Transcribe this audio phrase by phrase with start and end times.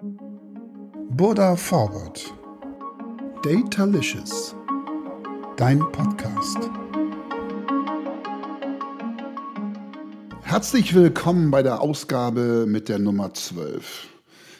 [0.00, 2.20] Buddha Forward.
[3.42, 4.54] Datalicious.
[5.56, 6.70] Dein Podcast.
[10.42, 14.17] Herzlich willkommen bei der Ausgabe mit der Nummer 12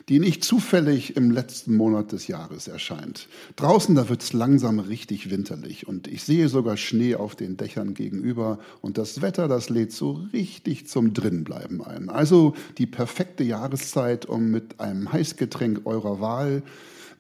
[0.09, 3.29] die nicht zufällig im letzten Monat des Jahres erscheint.
[3.57, 7.95] Draußen, da wird es langsam richtig winterlich und ich sehe sogar Schnee auf den Dächern
[7.95, 12.08] gegenüber und das Wetter, das lädt so richtig zum Drinnenbleiben ein.
[12.08, 16.63] Also die perfekte Jahreszeit, um mit einem Heißgetränk eurer Wahl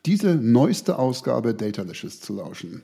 [0.06, 2.82] diese neueste Ausgabe Datalicious zu lauschen.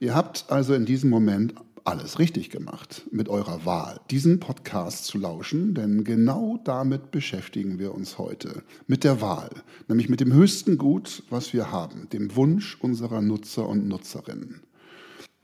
[0.00, 1.54] Ihr habt also in diesem Moment
[1.84, 7.94] alles richtig gemacht mit eurer Wahl, diesen Podcast zu lauschen, denn genau damit beschäftigen wir
[7.94, 9.50] uns heute, mit der Wahl,
[9.88, 14.62] nämlich mit dem höchsten Gut, was wir haben, dem Wunsch unserer Nutzer und Nutzerinnen.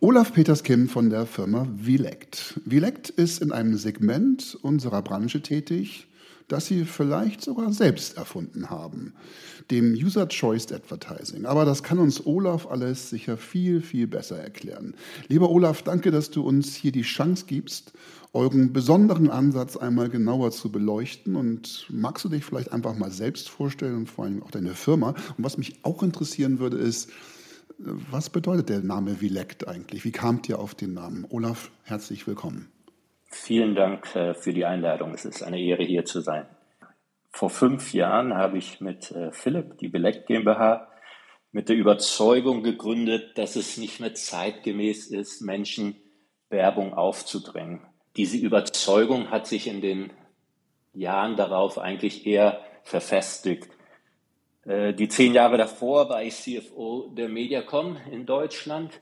[0.01, 2.61] Olaf Peters Kim von der Firma Vilect.
[2.65, 6.07] Vilect ist in einem Segment unserer Branche tätig,
[6.49, 9.15] das sie vielleicht sogar selbst erfunden haben,
[9.71, 11.45] dem User Choice Advertising.
[11.45, 14.95] Aber das kann uns Olaf alles sicher viel, viel besser erklären.
[15.29, 17.93] Lieber Olaf, danke, dass du uns hier die Chance gibst,
[18.33, 21.37] euren besonderen Ansatz einmal genauer zu beleuchten.
[21.37, 25.11] Und magst du dich vielleicht einfach mal selbst vorstellen und vor allem auch deine Firma?
[25.11, 27.11] Und was mich auch interessieren würde, ist,
[27.79, 30.05] was bedeutet der Name Vilect eigentlich?
[30.05, 31.27] Wie kamt ihr auf den Namen?
[31.29, 32.69] Olaf, herzlich willkommen.
[33.31, 35.13] Vielen Dank äh, für die Einladung.
[35.13, 36.47] Es ist eine Ehre, hier zu sein.
[37.31, 40.89] Vor fünf Jahren habe ich mit äh, Philipp die Belect GmbH
[41.53, 45.97] mit der Überzeugung gegründet, dass es nicht mehr zeitgemäß ist, Menschen
[46.49, 47.83] Werbung aufzudrängen.
[48.17, 50.11] Diese Überzeugung hat sich in den
[50.95, 53.69] Jahren darauf eigentlich eher verfestigt.
[54.65, 59.01] Äh, die zehn Jahre davor war ich CFO der Mediacom in Deutschland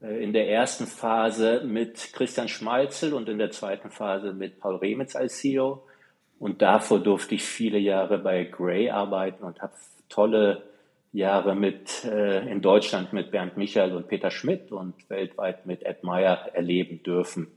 [0.00, 5.16] in der ersten Phase mit Christian Schmalzel und in der zweiten Phase mit Paul Remitz
[5.16, 5.82] als CEO.
[6.38, 9.72] Und davor durfte ich viele Jahre bei Gray arbeiten und habe
[10.08, 10.62] tolle
[11.12, 16.04] Jahre mit äh, in Deutschland mit Bernd Michael und Peter Schmidt und weltweit mit Ed
[16.04, 17.48] Meyer erleben dürfen.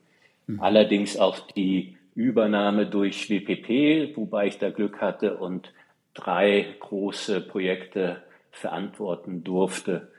[0.48, 0.62] Mhm.
[0.62, 5.74] Allerdings auch die Übernahme durch WPP, wobei ich da Glück hatte und
[6.14, 10.11] drei große Projekte verantworten durfte.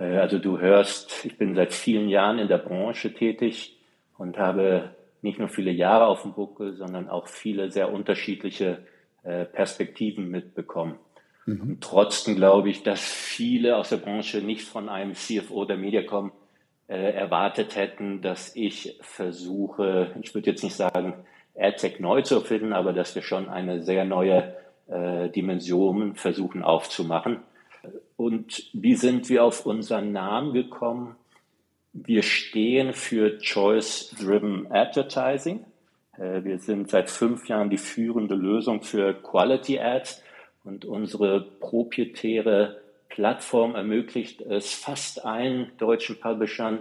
[0.00, 3.78] Äh, also du hörst, ich bin seit vielen Jahren in der Branche tätig
[4.18, 8.78] und habe nicht nur viele Jahre auf dem Buckel, sondern auch viele sehr unterschiedliche
[9.22, 10.96] äh, Perspektiven mitbekommen.
[11.46, 11.60] Mhm.
[11.62, 16.32] Und trotzdem glaube ich, dass viele aus der Branche nicht von einem CFO der Mediacom
[16.88, 21.14] äh, erwartet hätten, dass ich versuche, ich würde jetzt nicht sagen,
[21.56, 24.54] AdTech neu zu erfinden, aber dass wir schon eine sehr neue
[24.88, 27.40] äh, Dimension versuchen aufzumachen.
[28.20, 31.16] Und wie sind wir auf unseren Namen gekommen?
[31.94, 35.64] Wir stehen für Choice-Driven Advertising.
[36.18, 40.22] Äh, wir sind seit fünf Jahren die führende Lösung für Quality Ads
[40.64, 46.80] und unsere proprietäre Plattform ermöglicht es fast allen deutschen Publishern,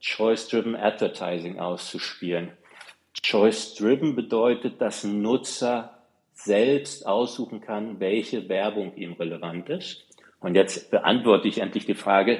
[0.00, 2.50] Choice-Driven Advertising auszuspielen.
[3.22, 6.00] Choice-Driven bedeutet, dass ein Nutzer
[6.34, 10.09] selbst aussuchen kann, welche Werbung ihm relevant ist.
[10.40, 12.38] Und jetzt beantworte ich endlich die Frage,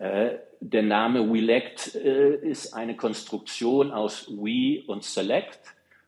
[0.00, 5.60] äh, der Name WeLect äh, ist eine Konstruktion aus We und Select.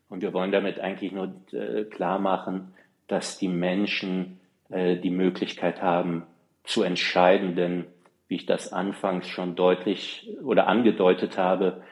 [0.09, 2.75] Und wir wollen damit eigentlich nur äh, klar machen,
[3.07, 6.25] dass die Menschen die Möglichkeit haben
[6.65, 7.85] zu entscheiden, denn
[8.27, 11.85] wie ich das anfangs schon deutlich oder angedeutet habe,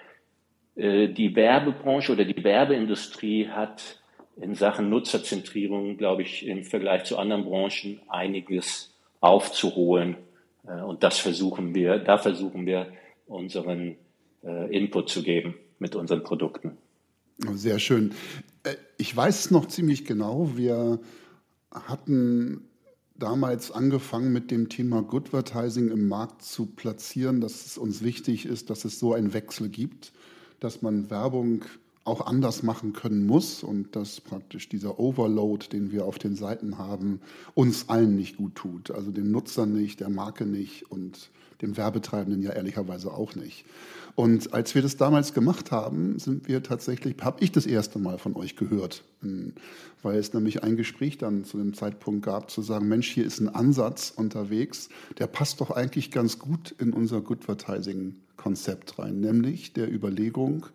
[0.74, 4.00] die Werbebranche oder die Werbeindustrie hat
[4.34, 8.93] in Sachen Nutzerzentrierung, glaube ich, im Vergleich zu anderen Branchen einiges
[9.24, 10.16] aufzuholen.
[10.66, 12.92] Äh, und das versuchen wir, da versuchen wir
[13.26, 13.96] unseren
[14.44, 16.76] äh, Input zu geben mit unseren Produkten.
[17.54, 18.14] Sehr schön.
[18.62, 20.56] Äh, ich weiß es noch ziemlich genau.
[20.56, 21.00] Wir
[21.70, 22.68] hatten
[23.16, 28.70] damals angefangen mit dem Thema Goodvertising im Markt zu platzieren, dass es uns wichtig ist,
[28.70, 30.12] dass es so einen Wechsel gibt,
[30.60, 31.64] dass man Werbung
[32.04, 36.78] auch anders machen können muss und dass praktisch dieser Overload, den wir auf den Seiten
[36.78, 37.20] haben,
[37.54, 38.90] uns allen nicht gut tut.
[38.90, 41.30] Also dem Nutzer nicht, der Marke nicht und
[41.62, 43.64] dem Werbetreibenden ja ehrlicherweise auch nicht.
[44.16, 48.18] Und als wir das damals gemacht haben, sind wir tatsächlich, habe ich das erste Mal
[48.18, 49.54] von euch gehört, hm,
[50.02, 53.40] weil es nämlich ein Gespräch dann zu dem Zeitpunkt gab, zu sagen, Mensch, hier ist
[53.40, 54.88] ein Ansatz unterwegs,
[55.18, 60.66] der passt doch eigentlich ganz gut in unser Goodvertising-Konzept rein, nämlich der Überlegung,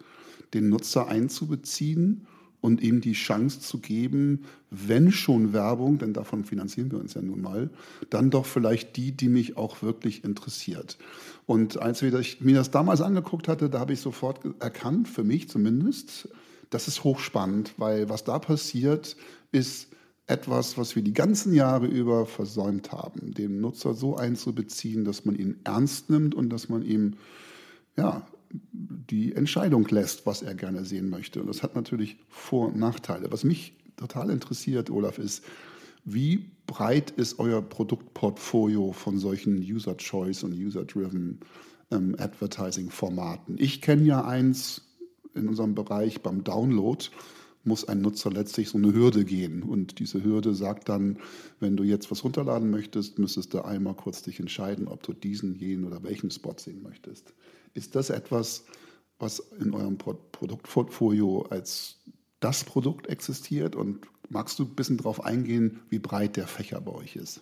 [0.54, 2.28] den Nutzer einzubeziehen
[2.62, 7.22] und ihm die Chance zu geben, wenn schon Werbung, denn davon finanzieren wir uns ja
[7.22, 7.70] nun mal,
[8.10, 10.98] dann doch vielleicht die, die mich auch wirklich interessiert.
[11.46, 15.50] Und als ich mir das damals angeguckt hatte, da habe ich sofort erkannt, für mich
[15.50, 16.28] zumindest,
[16.70, 19.16] das ist hochspannend, weil was da passiert,
[19.52, 19.88] ist
[20.28, 25.36] etwas, was wir die ganzen Jahre über versäumt haben, den Nutzer so einzubeziehen, dass man
[25.36, 27.16] ihn ernst nimmt und dass man ihm
[27.98, 31.42] ja, die Entscheidung lässt, was er gerne sehen möchte.
[31.42, 33.32] Und das hat natürlich Vor- und Nachteile.
[33.32, 35.44] Was mich total interessiert, Olaf, ist,
[36.06, 41.40] wie breit ist euer Produktportfolio von solchen User-Choice und User-Driven
[41.92, 43.58] ähm, Advertising-Formaten?
[43.60, 44.82] Ich kenne ja eins
[45.36, 47.06] in unserem Bereich beim Download
[47.64, 49.64] muss ein Nutzer letztlich so eine Hürde gehen.
[49.64, 51.18] Und diese Hürde sagt dann,
[51.60, 55.56] wenn du jetzt was runterladen möchtest, müsstest du einmal kurz dich entscheiden, ob du diesen,
[55.56, 57.34] jenen oder welchen Spot sehen möchtest.
[57.74, 58.66] Ist das etwas,
[59.20, 62.00] was in eurem Produktportfolio als
[62.40, 63.76] das Produkt existiert?
[63.76, 67.42] Und magst du ein bisschen darauf eingehen, wie breit der Fächer bei euch ist?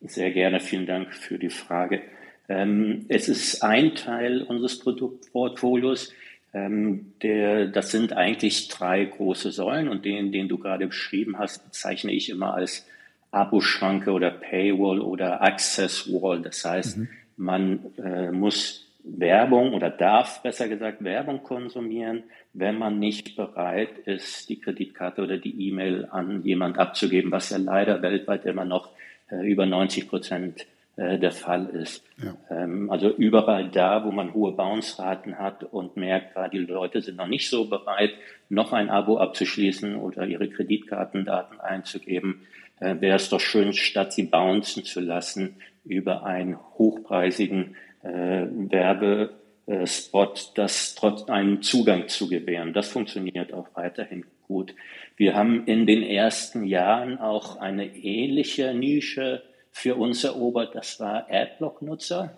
[0.00, 2.02] Sehr gerne, vielen Dank für die Frage.
[2.48, 6.12] Ähm, es ist ein Teil unseres Produktportfolios.
[6.54, 11.64] Ähm, der, das sind eigentlich drei große Säulen und den, den du gerade beschrieben hast,
[11.64, 12.86] bezeichne ich immer als
[13.30, 16.42] Abo-Schranke oder Paywall oder Access Wall.
[16.42, 17.08] Das heißt, mhm.
[17.36, 24.48] man äh, muss Werbung oder darf besser gesagt Werbung konsumieren, wenn man nicht bereit ist,
[24.48, 28.90] die Kreditkarte oder die E-Mail an jemand abzugeben, was ja leider weltweit immer noch
[29.30, 30.66] äh, über 90 Prozent
[30.96, 32.04] äh, der Fall ist.
[32.22, 32.36] Ja.
[32.50, 37.16] Ähm, also überall da, wo man hohe Bounce-Raten hat und merkt, gerade die Leute sind
[37.16, 38.14] noch nicht so bereit,
[38.48, 42.46] noch ein Abo abzuschließen oder ihre Kreditkartendaten einzugeben,
[42.80, 50.52] äh, wäre es doch schön, statt sie bouncen zu lassen, über einen hochpreisigen äh, Werbespot,
[50.54, 52.72] das trotz einen Zugang zu gewähren.
[52.72, 54.74] Das funktioniert auch weiterhin gut.
[55.16, 60.74] Wir haben in den ersten Jahren auch eine ähnliche Nische für uns erobert.
[60.74, 62.36] Das war Adblock-Nutzer.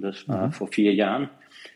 [0.00, 0.52] Das war mhm.
[0.52, 1.30] vor vier Jahren.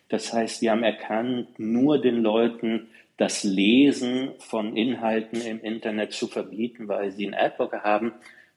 [0.09, 6.27] Das heißt, wir haben erkannt, nur den Leuten das Lesen von Inhalten im Internet zu
[6.27, 8.13] verbieten, weil sie einen Adblocker haben,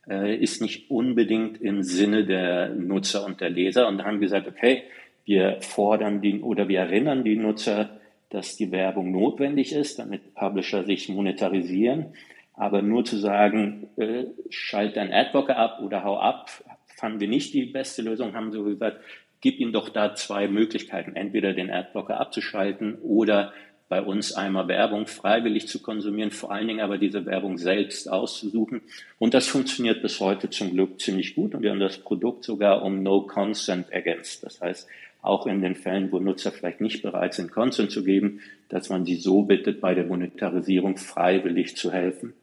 [0.07, 3.87] ist nicht unbedingt im Sinne der Nutzer und der Leser.
[3.87, 4.83] Und da haben wir gesagt, okay,
[5.25, 7.99] wir fordern die oder wir erinnern die Nutzer,
[8.29, 12.13] dass die Werbung notwendig ist, damit Publisher sich monetarisieren.
[12.53, 16.49] Aber nur zu sagen, äh, schalt dein Adblocker ab oder hau ab,
[16.95, 18.99] fanden wir nicht die beste Lösung, haben so gesagt,
[19.41, 23.53] gib ihm doch da zwei Möglichkeiten, entweder den Adblocker abzuschalten oder
[23.89, 28.81] bei uns einmal Werbung freiwillig zu konsumieren, vor allen Dingen aber diese Werbung selbst auszusuchen.
[29.17, 32.83] Und das funktioniert bis heute zum Glück ziemlich gut und wir haben das Produkt sogar
[32.83, 34.43] um No Consent ergänzt.
[34.43, 34.87] Das heißt,
[35.21, 39.05] auch in den Fällen, wo Nutzer vielleicht nicht bereit sind, Consent zu geben, dass man
[39.05, 42.33] sie so bittet, bei der Monetarisierung freiwillig zu helfen.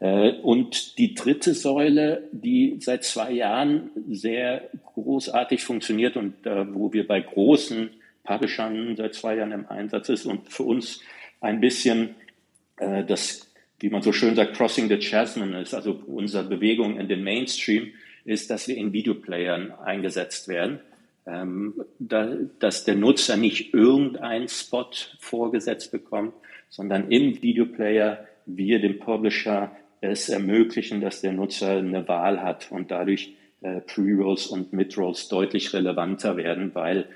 [0.00, 6.92] Äh, und die dritte Säule, die seit zwei Jahren sehr großartig funktioniert und äh, wo
[6.92, 7.90] wir bei großen
[8.28, 11.00] Publishern seit zwei Jahren im Einsatz ist und für uns
[11.40, 12.14] ein bisschen
[12.76, 17.08] äh, das, wie man so schön sagt, Crossing the Chasm ist, also unsere Bewegung in
[17.08, 17.92] den Mainstream,
[18.26, 20.80] ist, dass wir in Videoplayern eingesetzt werden.
[21.26, 26.34] Ähm, da, dass der Nutzer nicht irgendeinen Spot vorgesetzt bekommt,
[26.68, 32.90] sondern im Videoplayer wir dem Publisher es ermöglichen, dass der Nutzer eine Wahl hat und
[32.90, 37.08] dadurch äh, Pre-Rolls und Mid-Rolls deutlich relevanter werden, weil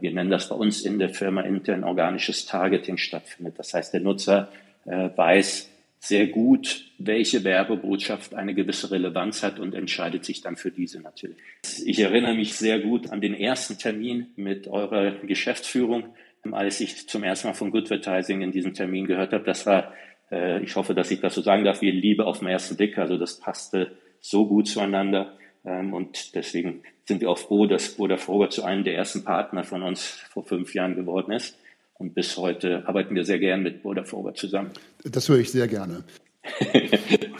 [0.00, 3.54] wir nennen das bei uns in der Firma intern organisches Targeting stattfindet.
[3.58, 4.48] Das heißt, der Nutzer
[4.86, 5.68] äh, weiß
[6.00, 11.36] sehr gut, welche Werbebotschaft eine gewisse Relevanz hat und entscheidet sich dann für diese natürlich.
[11.84, 16.04] Ich erinnere mich sehr gut an den ersten Termin mit eurer Geschäftsführung,
[16.50, 19.44] als ich zum ersten Mal von Goodvertising in diesem Termin gehört habe.
[19.44, 19.92] Das war
[20.30, 22.98] äh, ich hoffe, dass ich das so sagen darf, wie Liebe auf den ersten Blick.
[22.98, 25.36] Also das passte so gut zueinander.
[25.64, 29.82] Ähm, und deswegen sind wir auch froh, dass Froger zu einem der ersten Partner von
[29.82, 31.56] uns vor fünf Jahren geworden ist.
[31.94, 34.70] Und bis heute arbeiten wir sehr gern mit Froger zusammen.
[35.04, 36.04] Das höre ich sehr gerne.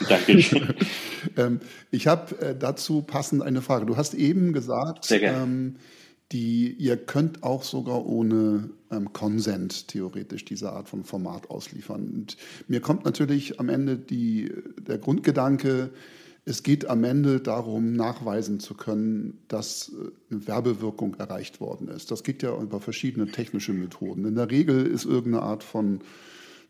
[0.09, 0.75] Danke.
[1.37, 1.59] ähm,
[1.89, 3.87] ich habe äh, dazu passend eine Frage.
[3.87, 5.09] Du hast eben gesagt.
[5.11, 5.77] Ähm,
[6.31, 12.07] die, ihr könnt auch sogar ohne ähm, Consent theoretisch diese Art von Format ausliefern.
[12.07, 12.37] Und
[12.67, 15.89] mir kommt natürlich am Ende die, der Grundgedanke,
[16.43, 22.11] es geht am Ende darum, nachweisen zu können, dass äh, eine Werbewirkung erreicht worden ist.
[22.11, 24.25] Das geht ja über verschiedene technische Methoden.
[24.25, 25.99] In der Regel ist irgendeine Art von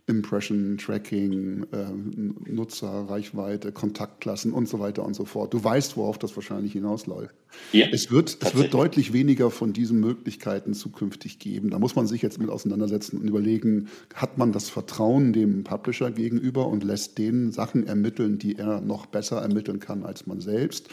[0.08, 5.54] Impression, Tracking, äh, Nutzer, Reichweite, Kontaktklassen und so weiter und so fort.
[5.54, 7.36] Du weißt, worauf das wahrscheinlich hinausläuft.
[7.72, 11.70] Ja, es, wird, es wird deutlich weniger von diesen Möglichkeiten zukünftig geben.
[11.70, 16.12] Da muss man sich jetzt mit auseinandersetzen und überlegen, hat man das Vertrauen dem Publisher
[16.12, 20.90] gegenüber und lässt den Sachen ermitteln, die er noch besser ermitteln kann als man selbst?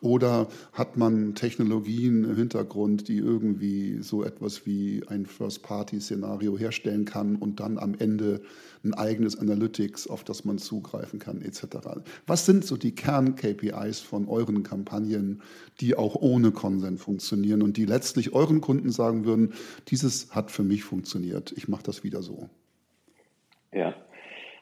[0.00, 7.36] Oder hat man Technologien im Hintergrund, die irgendwie so etwas wie ein First-Party-Szenario herstellen kann
[7.36, 8.40] und dann am Ende
[8.82, 11.64] ein eigenes Analytics, auf das man zugreifen kann, etc.
[12.26, 15.42] Was sind so die Kern-KPIs von euren Kampagnen,
[15.80, 19.52] die auch ohne Consent funktionieren und die letztlich euren Kunden sagen würden,
[19.88, 22.48] dieses hat für mich funktioniert, ich mache das wieder so?
[23.72, 23.94] Ja,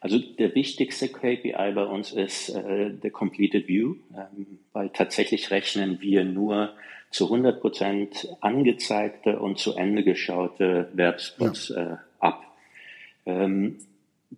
[0.01, 6.01] also der wichtigste KPI bei uns ist äh, der Completed View, ähm, weil tatsächlich rechnen
[6.01, 6.75] wir nur
[7.11, 11.95] zu 100 Prozent angezeigte und zu Ende geschaute Werbspots ja.
[11.95, 12.45] äh, ab.
[13.27, 13.79] Ähm,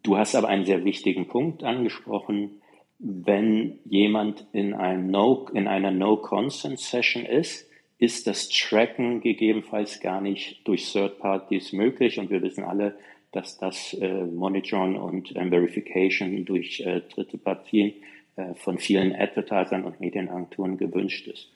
[0.02, 2.62] du hast aber einen sehr wichtigen Punkt angesprochen.
[2.98, 10.66] Wenn jemand in, einem no, in einer No-Consent-Session ist, ist das Tracken gegebenenfalls gar nicht
[10.66, 12.18] durch Third Parties möglich.
[12.18, 12.96] Und wir wissen alle,
[13.32, 17.94] dass das äh, Monitoring und äh, Verification durch äh, dritte Partien
[18.36, 21.50] äh, von vielen Advertisern und Medienagenturen gewünscht ist.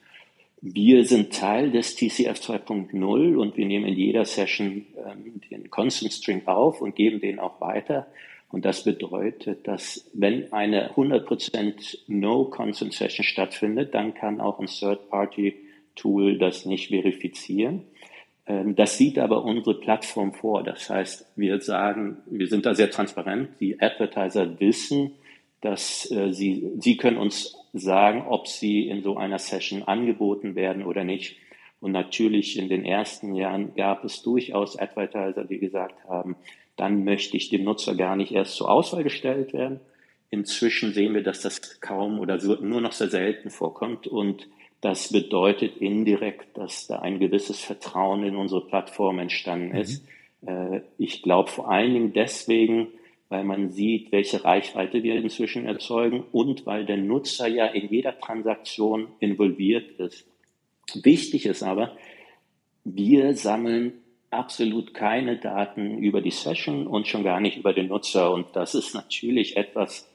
[0.61, 6.13] Wir sind Teil des TCF 2.0 und wir nehmen in jeder Session ähm, den Constant
[6.13, 8.07] String auf und geben den auch weiter.
[8.49, 16.37] Und das bedeutet, dass wenn eine 100% No-Consent Session stattfindet, dann kann auch ein Third-Party-Tool
[16.37, 17.83] das nicht verifizieren.
[18.47, 20.63] Ähm, das sieht aber unsere Plattform vor.
[20.63, 23.49] Das heißt, wir sagen, wir sind da sehr transparent.
[23.59, 25.11] Die Advertiser wissen,
[25.61, 30.83] dass äh, sie, sie können uns sagen, ob sie in so einer Session angeboten werden
[30.83, 31.37] oder nicht.
[31.81, 36.35] Und natürlich in den ersten Jahren gab es durchaus Advertiser, die gesagt haben,
[36.77, 39.79] dann möchte ich dem Nutzer gar nicht erst zur Auswahl gestellt werden.
[40.29, 44.47] Inzwischen sehen wir, dass das kaum oder nur noch sehr selten vorkommt und
[44.85, 49.81] das bedeutet indirekt, dass da ein gewisses Vertrauen in unsere Plattform entstanden mhm.
[49.81, 50.05] ist.
[50.41, 50.81] Mhm.
[50.99, 52.89] Ich glaube vor allen Dingen deswegen,
[53.29, 58.19] weil man sieht, welche Reichweite wir inzwischen erzeugen und weil der Nutzer ja in jeder
[58.19, 60.27] Transaktion involviert ist.
[60.93, 61.97] Wichtig ist aber,
[62.83, 63.93] wir sammeln
[64.29, 68.31] absolut keine Daten über die Session und schon gar nicht über den Nutzer.
[68.31, 70.07] Und das ist natürlich etwas,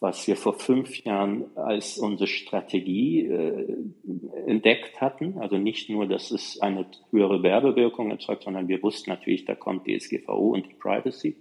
[0.00, 3.76] was wir vor fünf Jahren als unsere Strategie äh,
[4.46, 5.38] entdeckt hatten.
[5.38, 9.86] Also nicht nur, dass es eine höhere Werbewirkung erzeugt, sondern wir wussten natürlich, da kommt
[9.86, 11.36] die SGVO und die Privacy.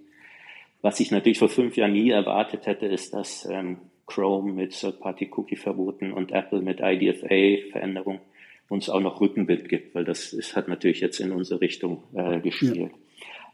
[0.81, 6.11] Was ich natürlich vor fünf Jahren nie erwartet hätte, ist, dass ähm, Chrome mit Third-Party-Cookie-Verboten
[6.11, 8.21] und Apple mit IDFA-Veränderung
[8.69, 12.39] uns auch noch Rückenwind gibt, weil das ist, hat natürlich jetzt in unsere Richtung äh,
[12.39, 12.91] gespielt.
[12.91, 13.06] Ja.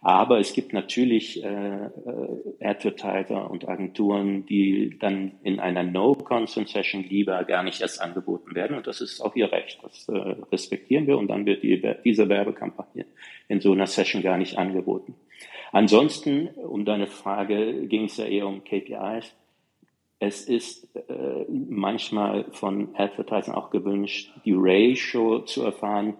[0.03, 1.89] Aber es gibt natürlich äh, äh,
[2.59, 8.75] Advertiser und Agenturen, die dann in einer No-Consent-Session lieber gar nicht erst angeboten werden.
[8.75, 9.79] Und das ist auch ihr Recht.
[9.81, 11.17] Das äh, respektieren wir.
[11.17, 13.05] Und dann wird die, diese Werbekampagne
[13.47, 15.15] in so einer Session gar nicht angeboten.
[15.71, 19.33] Ansonsten, um deine Frage, ging es ja eher um KPIs.
[20.19, 26.15] Es ist äh, manchmal von Advertisern auch gewünscht, die Ratio zu erfahren,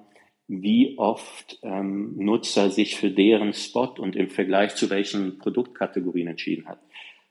[0.62, 6.67] wie oft ähm, Nutzer sich für deren Spot und im Vergleich zu welchen Produktkategorien entschieden
[6.67, 6.79] hat.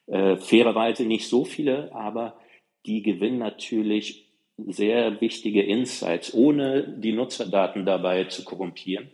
[0.07, 2.38] Äh, fairerweise nicht so viele, aber
[2.87, 9.11] die gewinnen natürlich sehr wichtige Insights, ohne die Nutzerdaten dabei zu korrumpieren.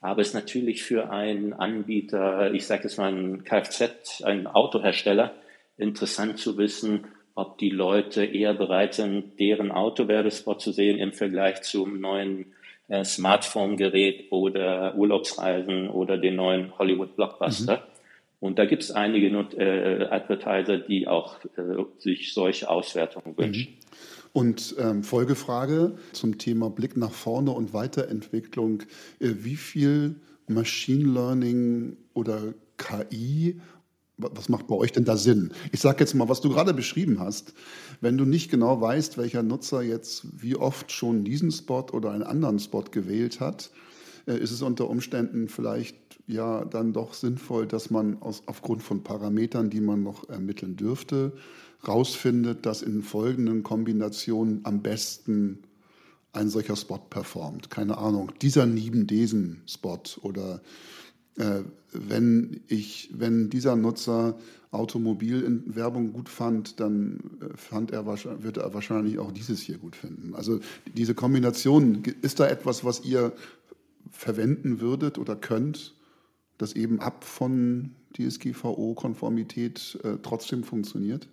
[0.00, 5.34] Aber es ist natürlich für einen Anbieter, ich sage jetzt mal ein Kfz, ein Autohersteller,
[5.76, 11.62] interessant zu wissen, ob die Leute eher bereit sind, deren Autowerbespot zu sehen im Vergleich
[11.62, 12.54] zum neuen
[12.90, 17.76] äh, Smartphone-Gerät oder Urlaubsreisen oder den neuen Hollywood-Blockbuster.
[17.76, 17.90] Mhm.
[18.40, 23.42] Und da gibt es einige äh, Advertiser, die auch äh, sich solche Auswertungen mhm.
[23.42, 23.68] wünschen.
[24.32, 28.82] Und ähm, Folgefrage zum Thema Blick nach vorne und Weiterentwicklung.
[29.20, 30.16] Äh, wie viel
[30.48, 33.60] Machine Learning oder KI
[34.20, 35.52] was macht bei euch denn da Sinn?
[35.72, 37.54] Ich sage jetzt mal, was du gerade beschrieben hast.
[38.00, 42.22] Wenn du nicht genau weißt, welcher Nutzer jetzt wie oft schon diesen Spot oder einen
[42.22, 43.70] anderen Spot gewählt hat,
[44.26, 45.96] äh, ist es unter Umständen vielleicht
[46.26, 51.32] ja dann doch sinnvoll, dass man aus, aufgrund von Parametern, die man noch ermitteln dürfte,
[51.86, 55.60] rausfindet, dass in folgenden Kombinationen am besten
[56.32, 57.70] ein solcher Spot performt.
[57.70, 60.60] Keine Ahnung, dieser neben diesen Spot oder
[61.36, 61.62] äh,
[61.92, 64.38] wenn, ich, wenn dieser Nutzer
[64.72, 70.34] Automobilwerbung gut fand, dann äh, fand er, wird er wahrscheinlich auch dieses hier gut finden.
[70.34, 70.60] Also
[70.96, 73.32] diese Kombination, ist da etwas, was ihr
[74.10, 75.94] verwenden würdet oder könnt,
[76.56, 81.28] das eben ab von DSGVO-Konformität äh, trotzdem funktioniert?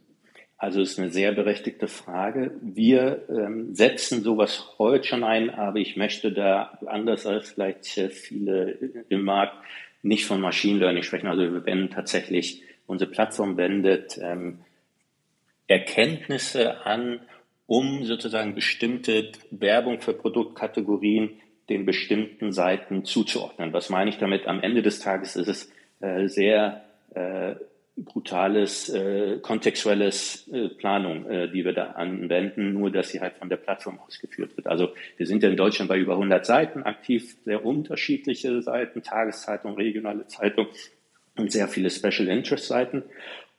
[0.60, 2.56] Also ist eine sehr berechtigte Frage.
[2.64, 8.72] Wir ähm, setzen sowas heute schon ein, aber ich möchte da anders als vielleicht viele
[9.10, 9.56] im Markt
[10.02, 11.28] nicht von Machine Learning sprechen.
[11.28, 14.60] Also wir wenden tatsächlich, unsere Plattform wendet ähm,
[15.68, 17.20] Erkenntnisse an,
[17.66, 21.32] um sozusagen bestimmte Werbung für Produktkategorien
[21.70, 23.74] den bestimmten Seiten zuzuordnen.
[23.74, 24.48] Was meine ich damit?
[24.48, 27.56] Am Ende des Tages ist es äh, sehr äh,
[27.98, 33.50] brutales, äh, kontextuelles äh, Planung, äh, die wir da anwenden, nur dass sie halt von
[33.50, 34.68] der Plattform ausgeführt wird.
[34.68, 39.76] Also wir sind ja in Deutschland bei über 100 Seiten aktiv, sehr unterschiedliche Seiten, Tageszeitung,
[39.76, 40.68] regionale Zeitung
[41.38, 43.04] und sehr viele Special Interest Seiten.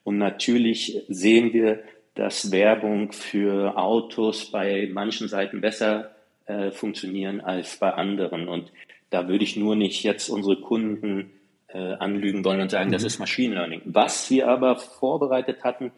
[0.04, 1.80] Und natürlich sehen wir,
[2.14, 6.14] dass Werbung für Autos bei manchen Seiten besser
[6.46, 8.48] äh, funktionieren als bei anderen.
[8.48, 8.72] Und
[9.10, 11.30] da würde ich nur nicht jetzt unsere Kunden
[11.68, 12.92] äh, anlügen wollen und sagen, mhm.
[12.92, 13.82] das ist Machine Learning.
[13.84, 15.92] Was wir aber vorbereitet hatten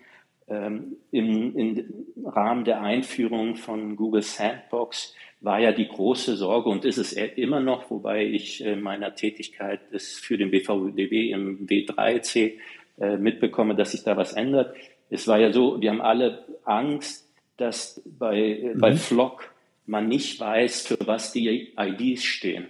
[0.48, 1.84] ähm, im, im
[2.24, 7.60] Rahmen der Einführung von Google Sandbox, war ja die große Sorge und ist es immer
[7.60, 12.58] noch, wobei ich in meiner Tätigkeit es für den BVDW im W3C
[12.98, 14.76] äh, mitbekomme, dass sich da was ändert.
[15.08, 18.78] Es war ja so, wir haben alle Angst, dass bei, äh, mhm.
[18.80, 19.54] bei Flock
[19.86, 22.68] man nicht weiß, für was die IDs stehen.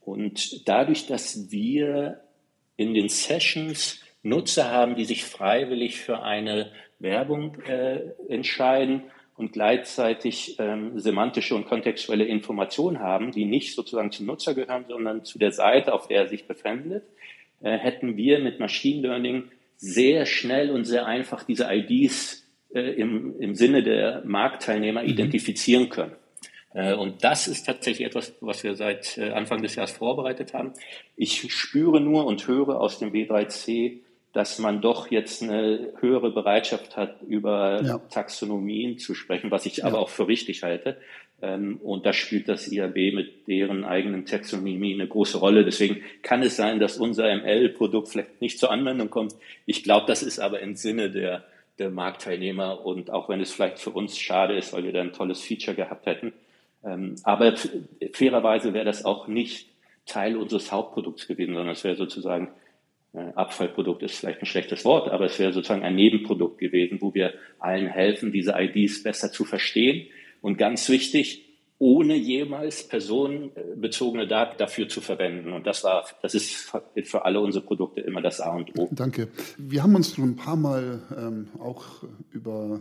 [0.00, 2.20] Und dadurch, dass wir
[2.76, 9.02] in den Sessions Nutzer haben, die sich freiwillig für eine Werbung äh, entscheiden
[9.36, 15.24] und gleichzeitig ähm, semantische und kontextuelle Informationen haben, die nicht sozusagen zum Nutzer gehören, sondern
[15.24, 17.04] zu der Seite, auf der er sich befindet,
[17.60, 19.44] äh, hätten wir mit Machine Learning
[19.76, 25.08] sehr schnell und sehr einfach diese IDs äh, im, im Sinne der Marktteilnehmer mhm.
[25.08, 26.14] identifizieren können.
[26.74, 30.72] Äh, und das ist tatsächlich etwas, was wir seit äh, Anfang des Jahres vorbereitet haben.
[31.16, 33.98] Ich spüre nur und höre aus dem B3C,
[34.32, 37.98] dass man doch jetzt eine höhere Bereitschaft hat, über ja.
[38.10, 39.84] Taxonomien zu sprechen, was ich ja.
[39.84, 40.96] aber auch für richtig halte.
[41.42, 45.64] Ähm, und da spielt das IAB mit deren eigenen Taxonomie eine große Rolle.
[45.64, 49.34] Deswegen kann es sein, dass unser ML-Produkt vielleicht nicht zur Anwendung kommt.
[49.66, 51.44] Ich glaube, das ist aber im Sinne der,
[51.78, 55.12] der Marktteilnehmer und auch wenn es vielleicht für uns schade ist, weil wir da ein
[55.12, 56.32] tolles Feature gehabt hätten,
[56.84, 57.54] ähm, aber
[58.12, 59.68] fairerweise wäre das auch nicht
[60.06, 62.48] Teil unseres Hauptprodukts gewesen, sondern es wäre sozusagen
[63.14, 67.14] äh, Abfallprodukt ist vielleicht ein schlechtes Wort, aber es wäre sozusagen ein Nebenprodukt gewesen, wo
[67.14, 70.08] wir allen helfen, diese IDs besser zu verstehen.
[70.40, 71.44] Und ganz wichtig,
[71.78, 75.52] ohne jemals personenbezogene Daten dafür zu verwenden.
[75.52, 76.72] Und das war, das ist
[77.04, 78.88] für alle unsere Produkte immer das A und O.
[78.92, 79.28] Danke.
[79.58, 81.84] Wir haben uns schon ein paar Mal ähm, auch
[82.30, 82.80] über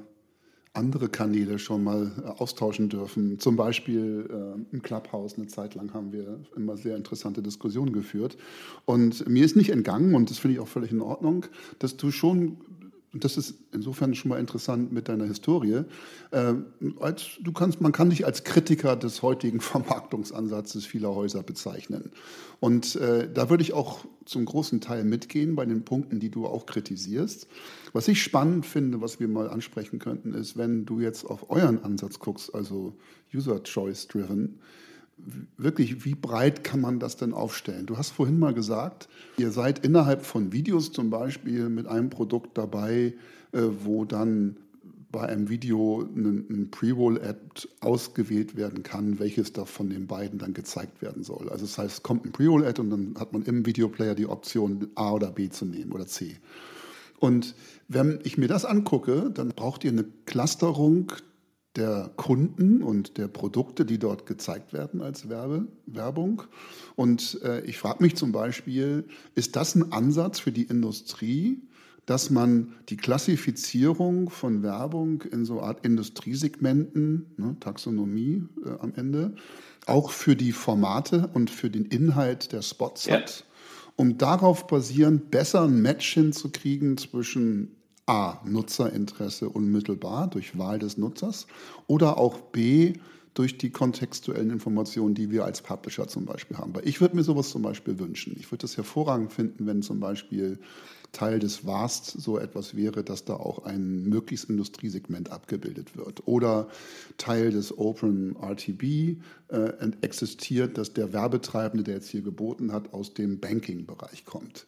[0.73, 3.39] andere Kanäle schon mal äh, austauschen dürfen.
[3.39, 8.38] Zum Beispiel äh, im Clubhouse eine Zeit lang haben wir immer sehr interessante Diskussionen geführt.
[8.86, 11.45] Und mir ist nicht entgangen, und das finde ich auch völlig in Ordnung,
[11.79, 12.57] dass du schon
[13.13, 15.84] und das ist insofern schon mal interessant mit deiner Historie.
[16.32, 16.54] Äh,
[17.00, 22.12] als, du kannst, man kann dich als Kritiker des heutigen Vermarktungsansatzes vieler Häuser bezeichnen.
[22.62, 26.45] Und äh, da würde ich auch zum großen Teil mitgehen bei den Punkten, die du
[26.45, 27.47] auch kritisierst.
[27.91, 31.84] Was ich spannend finde, was wir mal ansprechen könnten, ist, wenn du jetzt auf euren
[31.84, 32.93] Ansatz guckst, also
[33.34, 34.60] User Choice Driven,
[35.57, 37.86] wirklich, wie breit kann man das denn aufstellen?
[37.86, 42.57] Du hast vorhin mal gesagt, ihr seid innerhalb von Videos zum Beispiel mit einem Produkt
[42.57, 43.13] dabei,
[43.51, 44.57] äh, wo dann
[45.12, 51.01] bei einem Video ein, Pre-Roll-Ad ausgewählt werden kann, welches da von den beiden dann gezeigt
[51.01, 51.49] werden soll.
[51.49, 54.88] Also das heißt, es kommt ein Pre-Roll-Ad und dann hat man im Videoplayer die Option
[54.95, 56.38] A oder B zu nehmen oder C.
[57.19, 57.55] Und
[57.88, 61.12] wenn ich mir das angucke, dann braucht ihr eine Clusterung
[61.75, 66.43] der Kunden und der Produkte, die dort gezeigt werden als Werbe, Werbung.
[66.95, 69.05] Und äh, ich frage mich zum Beispiel,
[69.36, 71.62] ist das ein Ansatz für die Industrie,
[72.05, 79.36] dass man die Klassifizierung von Werbung in so Art Industriesegmenten, ne, Taxonomie äh, am Ende,
[79.86, 83.15] auch für die Formate und für den Inhalt der Spots ja.
[83.15, 83.45] hat,
[83.95, 91.47] um darauf basierend besser ein Match hinzukriegen zwischen A, Nutzerinteresse unmittelbar durch Wahl des Nutzers
[91.87, 92.93] oder auch B,
[93.33, 96.75] durch die kontextuellen Informationen, die wir als Publisher zum Beispiel haben.
[96.75, 98.35] Weil ich würde mir sowas zum Beispiel wünschen.
[98.37, 100.59] Ich würde es hervorragend finden, wenn zum Beispiel
[101.11, 106.27] Teil des WAST so etwas wäre, dass da auch ein möglichst Industriesegment abgebildet wird.
[106.27, 106.67] Oder
[107.17, 109.17] Teil des Open RTB
[109.49, 114.65] äh, existiert, dass der Werbetreibende, der jetzt hier geboten hat, aus dem Banking-Bereich kommt.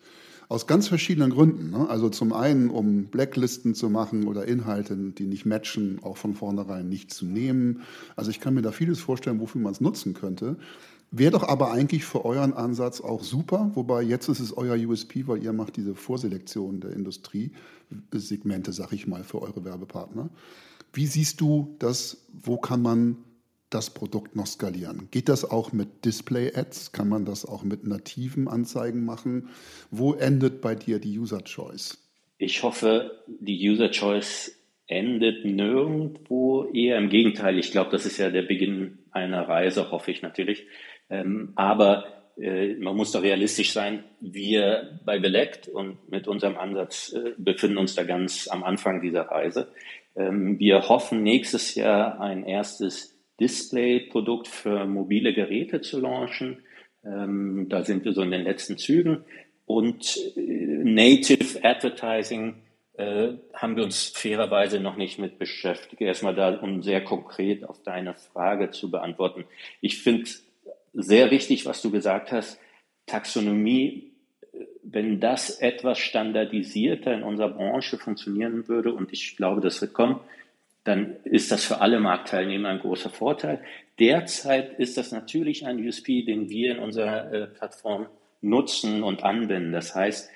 [0.54, 1.72] Aus ganz verschiedenen Gründen.
[1.72, 1.90] Ne?
[1.90, 6.88] Also zum einen, um Blacklisten zu machen oder Inhalte, die nicht matchen, auch von vornherein
[6.88, 7.82] nicht zu nehmen.
[8.16, 10.58] Also ich kann mir da vieles vorstellen, wofür man es nutzen könnte.
[11.10, 15.26] Wäre doch aber eigentlich für euren Ansatz auch super, wobei jetzt ist es euer USP,
[15.26, 20.30] weil ihr macht diese Vorselektion der Industriesegmente, sag ich mal, für eure Werbepartner.
[20.94, 23.18] Wie siehst du das, wo kann man
[23.74, 25.08] das Produkt noch skalieren?
[25.12, 26.92] Geht das auch mit Display-Ads?
[26.92, 29.50] Kann man das auch mit nativen Anzeigen machen?
[29.92, 31.98] Wo endet bei dir die User Choice?
[32.38, 34.52] Ich hoffe, die User Choice
[34.88, 37.58] endet nirgendwo, eher im Gegenteil.
[37.58, 40.66] Ich glaube, das ist ja der Beginn einer Reise, hoffe ich natürlich.
[41.10, 42.06] Ähm, aber
[42.38, 44.04] äh, man muss doch realistisch sein.
[44.20, 49.24] Wir bei Belect und mit unserem Ansatz äh, befinden uns da ganz am Anfang dieser
[49.24, 49.70] Reise.
[50.16, 56.64] Ähm, wir hoffen nächstes Jahr ein erstes Display-Produkt für mobile Geräte zu launchen.
[57.06, 59.24] Ähm, da sind wir so in den letzten Zügen.
[59.66, 62.56] Und äh, Native Advertising
[62.94, 66.02] äh, haben wir uns fairerweise noch nicht mit beschäftigt.
[66.02, 69.46] Erstmal da, um sehr konkret auf deine Frage zu beantworten.
[69.82, 70.30] Ich finde
[70.94, 72.60] sehr richtig, was du gesagt hast.
[73.06, 74.12] Taxonomie,
[74.84, 80.20] wenn das etwas standardisierter in unserer Branche funktionieren würde, und ich glaube, das wird kommen,
[80.84, 83.62] dann ist das für alle Marktteilnehmer ein großer Vorteil.
[84.00, 88.08] Derzeit ist das natürlich ein USP, den wir in unserer äh, Plattform
[88.42, 89.72] nutzen und anwenden.
[89.72, 90.30] Das heißt,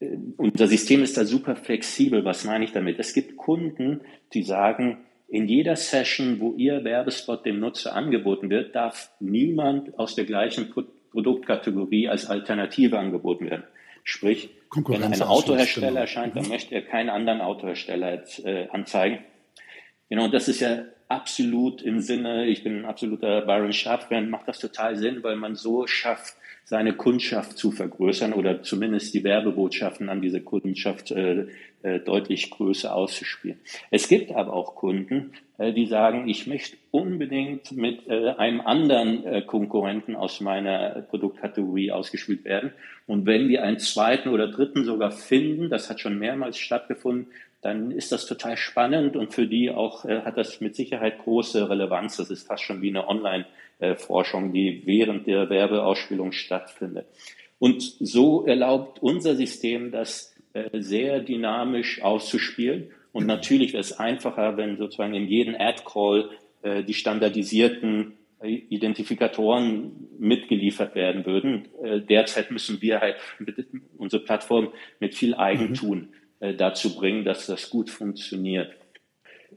[0.00, 2.24] äh, unser System ist da super flexibel.
[2.24, 2.98] Was meine ich damit?
[2.98, 4.02] Es gibt Kunden,
[4.34, 4.98] die sagen,
[5.28, 10.72] in jeder Session, wo Ihr Werbespot dem Nutzer angeboten wird, darf niemand aus der gleichen
[11.10, 13.64] Produktkategorie als Alternative angeboten werden.
[14.04, 16.00] Sprich, wenn ein Autohersteller genau.
[16.00, 16.50] erscheint, dann mhm.
[16.50, 19.18] möchte er keinen anderen Autohersteller jetzt, äh, anzeigen.
[20.08, 24.58] Genau, das ist ja absolut im Sinne, ich bin ein absoluter Byron Sharp-Fan, macht das
[24.58, 26.34] total Sinn, weil man so schafft,
[26.68, 31.46] seine Kundschaft zu vergrößern oder zumindest die Werbebotschaften an diese Kundschaft äh,
[31.82, 33.58] äh, deutlich größer auszuspielen.
[33.90, 39.24] Es gibt aber auch Kunden, äh, die sagen, ich möchte unbedingt mit äh, einem anderen
[39.24, 42.72] äh, Konkurrenten aus meiner Produktkategorie ausgespielt werden.
[43.06, 47.28] Und wenn wir einen zweiten oder dritten sogar finden, das hat schon mehrmals stattgefunden,
[47.60, 51.68] dann ist das total spannend und für die auch äh, hat das mit Sicherheit große
[51.68, 52.16] Relevanz.
[52.16, 57.06] Das ist fast schon wie eine Online-Forschung, die während der Werbeausspielung stattfindet.
[57.58, 62.92] Und so erlaubt unser System, das äh, sehr dynamisch auszuspielen.
[63.10, 66.30] Und natürlich wäre es einfacher, wenn sozusagen in jedem Ad-Call
[66.62, 71.66] äh, die standardisierten Identifikatoren mitgeliefert werden würden.
[72.08, 73.66] Derzeit müssen wir halt mit
[73.96, 74.68] unsere Plattform
[75.00, 78.72] mit viel Eigentun mhm äh, dazu bringen, dass das gut funktioniert.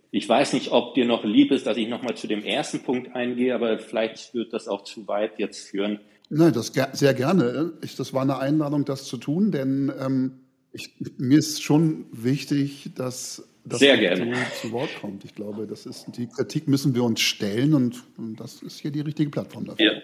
[0.10, 3.16] Ich weiß nicht, ob dir noch lieb ist, dass ich nochmal zu dem ersten Punkt
[3.16, 6.00] eingehe, aber vielleicht wird das auch zu weit jetzt führen.
[6.30, 7.74] Nein, das sehr gerne.
[7.82, 10.40] Ich, das war eine Einladung, das zu tun, denn ähm,
[10.74, 14.34] ich, mir ist schon wichtig, dass das Sehr gerne.
[14.60, 15.24] zu Wort kommt.
[15.24, 18.92] Ich glaube, das ist die Kritik müssen wir uns stellen und, und das ist hier
[18.92, 19.94] die richtige Plattform dafür.
[19.94, 20.02] Ja.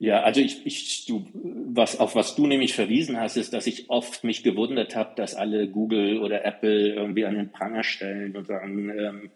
[0.00, 3.90] Ja, also ich, ich du, was, auf was du nämlich verwiesen hast, ist, dass ich
[3.90, 8.46] oft mich gewundert habe, dass alle Google oder Apple irgendwie an den Pranger stellen und
[8.46, 9.30] sagen, ähm,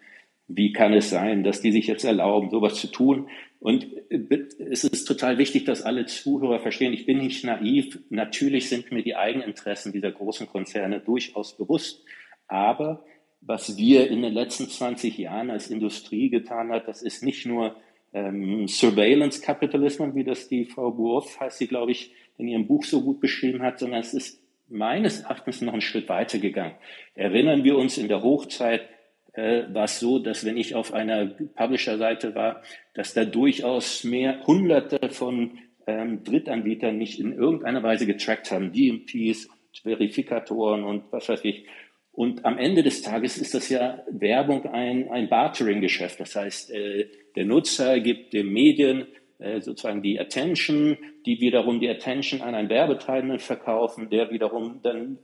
[0.48, 3.28] wie kann es sein, dass die sich jetzt erlauben, sowas zu tun?
[3.60, 7.98] Und äh, es ist total wichtig, dass alle Zuhörer verstehen, ich bin nicht naiv.
[8.08, 12.02] Natürlich sind mir die Eigeninteressen dieser großen Konzerne durchaus bewusst.
[12.48, 13.04] Aber
[13.42, 17.76] was wir in den letzten 20 Jahren als Industrie getan hat, das ist nicht nur
[18.14, 22.84] ähm, Surveillance Capitalism, wie das die Frau Burth, heißt sie, glaube ich, in ihrem Buch
[22.84, 26.74] so gut beschrieben hat, sondern es ist meines Erachtens noch einen Schritt weiter gegangen.
[27.14, 28.88] Erinnern wir uns in der Hochzeit,
[29.34, 32.62] äh, war es so, dass wenn ich auf einer Publisher-Seite war,
[32.94, 39.48] dass da durchaus mehr Hunderte von ähm, Drittanbietern nicht in irgendeiner Weise getrackt haben, DMPs,
[39.82, 41.66] Verifikatoren und was weiß ich.
[42.12, 46.20] Und am Ende des Tages ist das ja Werbung ein, ein Bartering-Geschäft.
[46.20, 49.06] Das heißt, äh, der Nutzer gibt den Medien
[49.38, 55.18] äh, sozusagen die Attention, die wiederum die Attention an einen Werbetreibenden verkaufen, der wiederum dann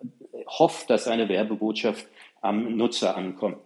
[0.46, 2.06] hofft, dass seine Werbebotschaft
[2.40, 3.58] am Nutzer ankommt.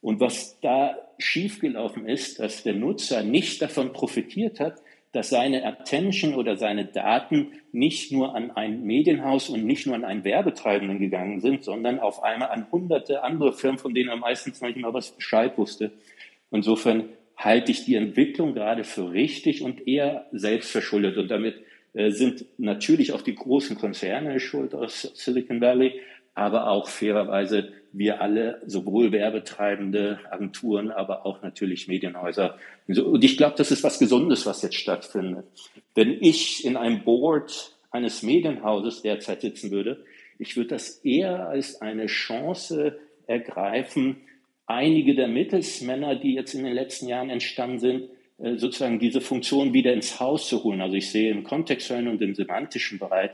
[0.00, 6.34] Und was da schiefgelaufen ist, dass der Nutzer nicht davon profitiert hat, dass seine Attention
[6.34, 11.40] oder seine Daten nicht nur an ein Medienhaus und nicht nur an einen Werbetreibenden gegangen
[11.40, 14.94] sind, sondern auf einmal an hunderte andere Firmen, von denen er meistens noch nicht mal
[14.94, 15.92] was Bescheid wusste.
[16.50, 21.16] Insofern halte ich die Entwicklung gerade für richtig und eher selbstverschuldet.
[21.16, 21.56] Und damit
[21.94, 26.00] äh, sind natürlich auch die großen Konzerne schuld aus Silicon Valley,
[26.34, 32.58] aber auch fairerweise wir alle, sowohl Werbetreibende, Agenturen, aber auch natürlich Medienhäuser.
[32.88, 35.44] Und ich glaube, das ist was Gesundes, was jetzt stattfindet.
[35.94, 40.04] Wenn ich in einem Board eines Medienhauses derzeit sitzen würde,
[40.38, 44.16] ich würde das eher als eine Chance ergreifen,
[44.66, 49.72] einige der Mittelsmänner, die jetzt in den letzten Jahren entstanden sind, äh, sozusagen diese Funktion
[49.72, 50.80] wieder ins Haus zu holen.
[50.80, 53.30] Also ich sehe im kontextuellen und im semantischen Bereich,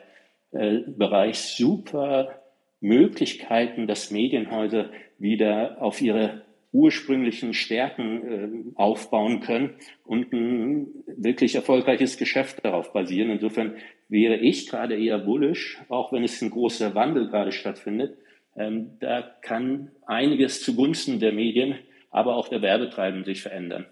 [0.52, 2.42] äh, Bereich super
[2.80, 12.18] Möglichkeiten, dass Medienhäuser wieder auf ihre ursprünglichen Stärken äh, aufbauen können und ein wirklich erfolgreiches
[12.18, 13.30] Geschäft darauf basieren.
[13.30, 13.76] Insofern
[14.08, 18.18] wäre ich gerade eher bullish, auch wenn es ein großer Wandel gerade stattfindet,
[18.58, 21.76] Ähm, da kann einiges zugunsten der Medien,
[22.10, 23.86] aber auch der Werbetreibenden sich verändern.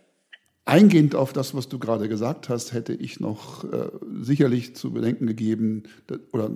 [0.65, 3.89] Eingehend auf das, was du gerade gesagt hast, hätte ich noch äh,
[4.21, 5.85] sicherlich zu bedenken gegeben,
[6.33, 6.51] oder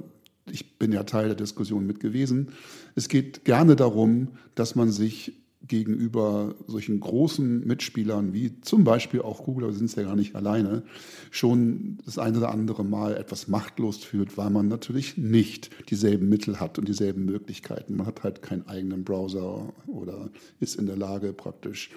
[0.50, 2.52] ich bin ja Teil der Diskussion mit gewesen.
[2.96, 9.44] Es geht gerne darum, dass man sich gegenüber solchen großen Mitspielern wie zum Beispiel auch
[9.44, 10.82] Google, aber sind es ja gar nicht alleine,
[11.30, 16.60] schon das eine oder andere Mal etwas machtlos fühlt, weil man natürlich nicht dieselben Mittel
[16.60, 17.96] hat und dieselben Möglichkeiten.
[17.96, 21.90] Man hat halt keinen eigenen Browser oder ist in der Lage praktisch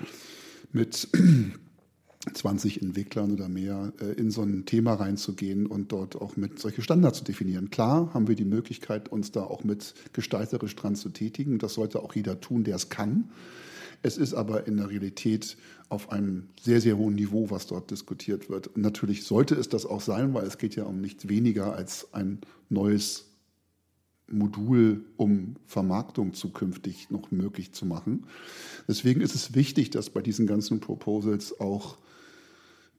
[0.71, 1.07] mit
[2.31, 6.81] 20 Entwicklern oder mehr äh, in so ein Thema reinzugehen und dort auch mit solche
[6.81, 7.69] Standards zu definieren.
[7.69, 11.59] Klar haben wir die Möglichkeit, uns da auch mit gestalterisch dran zu tätigen.
[11.59, 13.29] Das sollte auch jeder tun, der es kann.
[14.03, 15.57] Es ist aber in der Realität
[15.89, 18.67] auf einem sehr, sehr hohen Niveau, was dort diskutiert wird.
[18.67, 22.13] Und natürlich sollte es das auch sein, weil es geht ja um nichts weniger als
[22.13, 23.25] ein neues
[24.27, 28.25] Modul, um Vermarktung zukünftig noch möglich zu machen.
[28.87, 31.97] Deswegen ist es wichtig, dass bei diesen ganzen Proposals auch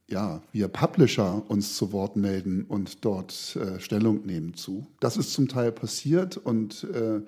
[0.07, 4.85] ja, wir Publisher uns zu Wort melden und dort äh, Stellung nehmen zu.
[4.99, 7.21] Das ist zum Teil passiert und äh,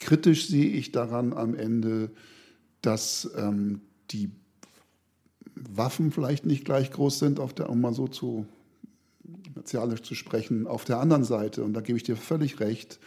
[0.00, 2.10] kritisch sehe ich daran am Ende,
[2.80, 4.30] dass ähm, die
[5.54, 8.46] Waffen vielleicht nicht gleich groß sind, auf der, um mal so zu
[9.54, 10.66] martialisch zu sprechen.
[10.66, 12.98] Auf der anderen Seite, und da gebe ich dir völlig recht,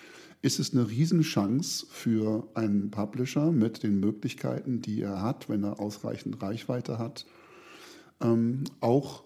[0.42, 5.80] ist es eine Riesenchance für einen Publisher mit den Möglichkeiten, die er hat, wenn er
[5.80, 7.26] ausreichend Reichweite hat,
[8.22, 9.24] ähm, auch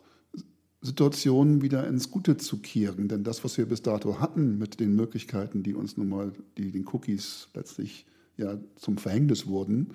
[0.82, 3.08] Situationen wieder ins Gute zu kehren.
[3.08, 6.72] Denn das, was wir bis dato hatten mit den Möglichkeiten, die uns nun mal, die
[6.72, 8.06] den Cookies letztlich
[8.38, 9.94] ja zum Verhängnis wurden,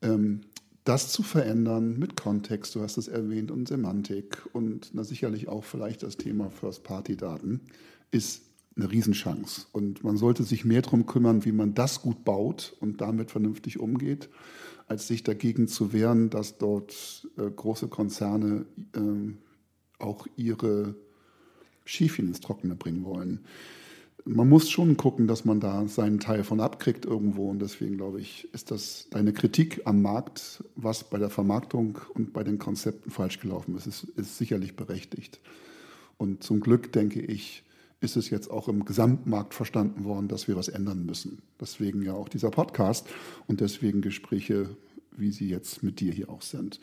[0.00, 0.40] ähm,
[0.84, 5.62] das zu verändern mit Kontext, du hast es erwähnt, und Semantik und na, sicherlich auch
[5.62, 7.60] vielleicht das Thema First-Party-Daten,
[8.10, 8.42] ist
[8.74, 9.66] eine Riesenchance.
[9.72, 13.78] Und man sollte sich mehr darum kümmern, wie man das gut baut und damit vernünftig
[13.78, 14.28] umgeht
[14.86, 20.94] als sich dagegen zu wehren, dass dort äh, große Konzerne äh, auch ihre
[21.84, 23.40] Schäfchen ins Trockene bringen wollen.
[24.24, 27.50] Man muss schon gucken, dass man da seinen Teil von abkriegt irgendwo.
[27.50, 32.32] Und deswegen glaube ich, ist das deine Kritik am Markt, was bei der Vermarktung und
[32.32, 35.40] bei den Konzepten falsch gelaufen ist, ist, ist sicherlich berechtigt.
[36.18, 37.64] Und zum Glück denke ich,
[38.02, 41.38] ist es jetzt auch im Gesamtmarkt verstanden worden, dass wir was ändern müssen.
[41.60, 43.06] Deswegen ja auch dieser Podcast
[43.46, 44.70] und deswegen Gespräche,
[45.16, 46.80] wie sie jetzt mit dir hier auch sind.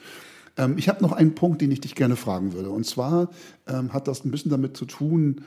[0.57, 2.69] Ähm, ich habe noch einen Punkt, den ich dich gerne fragen würde.
[2.69, 3.29] Und zwar
[3.67, 5.41] ähm, hat das ein bisschen damit zu tun,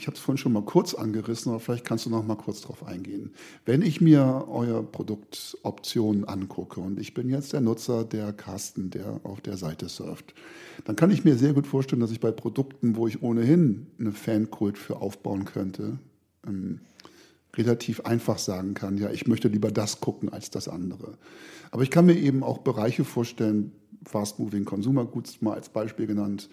[0.00, 2.62] ich habe es vorhin schon mal kurz angerissen, aber vielleicht kannst du noch mal kurz
[2.62, 3.34] darauf eingehen.
[3.66, 9.20] Wenn ich mir euer Produktoptionen angucke und ich bin jetzt der Nutzer der Carsten, der
[9.24, 10.32] auf der Seite surft,
[10.86, 14.12] dann kann ich mir sehr gut vorstellen, dass ich bei Produkten, wo ich ohnehin eine
[14.12, 15.98] Fankult für aufbauen könnte,
[16.46, 16.80] ähm,
[17.54, 21.18] relativ einfach sagen kann, ja, ich möchte lieber das gucken als das andere.
[21.72, 23.72] Aber ich kann mir eben auch Bereiche vorstellen,
[24.06, 26.48] Fast Moving Consumer Goods mal als Beispiel genannt,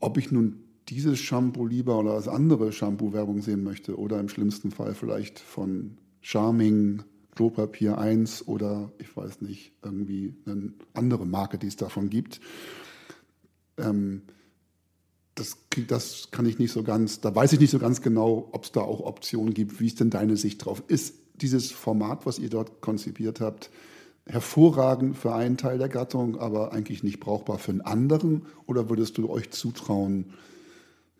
[0.00, 4.70] ob ich nun dieses Shampoo lieber oder das andere Shampoo-Werbung sehen möchte oder im schlimmsten
[4.70, 7.02] Fall vielleicht von Charming,
[7.34, 12.40] Klopapier 1 oder ich weiß nicht, irgendwie eine andere Marke, die es davon gibt.
[13.78, 14.22] Ähm,
[15.34, 18.64] das, das kann ich nicht so ganz, da weiß ich nicht so ganz genau, ob
[18.64, 19.80] es da auch Optionen gibt.
[19.80, 20.82] Wie ist denn deine Sicht drauf?
[20.88, 23.70] Ist dieses Format, was ihr dort konzipiert habt,
[24.24, 28.46] hervorragend für einen Teil der Gattung, aber eigentlich nicht brauchbar für einen anderen?
[28.64, 30.32] Oder würdest du euch zutrauen,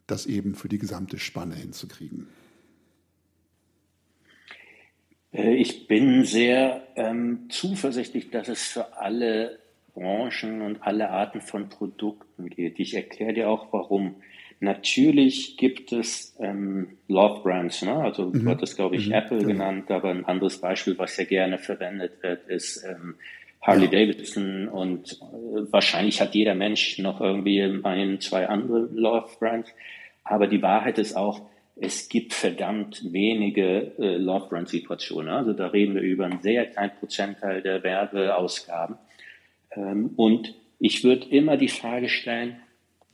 [0.07, 2.29] das eben für die gesamte Spanne hinzukriegen?
[5.33, 9.59] Äh, ich bin sehr ähm, zuversichtlich, dass es für alle
[9.95, 12.79] Branchen und alle Arten von Produkten geht.
[12.79, 14.17] Ich erkläre dir auch warum.
[14.61, 17.95] Natürlich gibt es ähm, Love Brands, ne?
[17.95, 18.45] also mhm.
[18.45, 19.13] du hattest, glaube ich, mhm.
[19.13, 19.49] Apple genau.
[19.49, 23.17] genannt, aber ein anderes Beispiel, was ja gerne verwendet wird, ist ähm,
[23.67, 23.89] Harley.
[23.89, 29.71] Davidson und äh, wahrscheinlich hat jeder Mensch noch irgendwie ein, zwei andere Love Brands.
[30.25, 31.43] Aber die Wahrheit ist auch,
[31.77, 35.29] es gibt verdammt wenige äh, Love Brand Situationen.
[35.29, 38.97] Also da reden wir über einen sehr kleinen Prozentteil der Werbeausgaben.
[39.73, 42.57] Ähm, und ich würde immer die Frage stellen,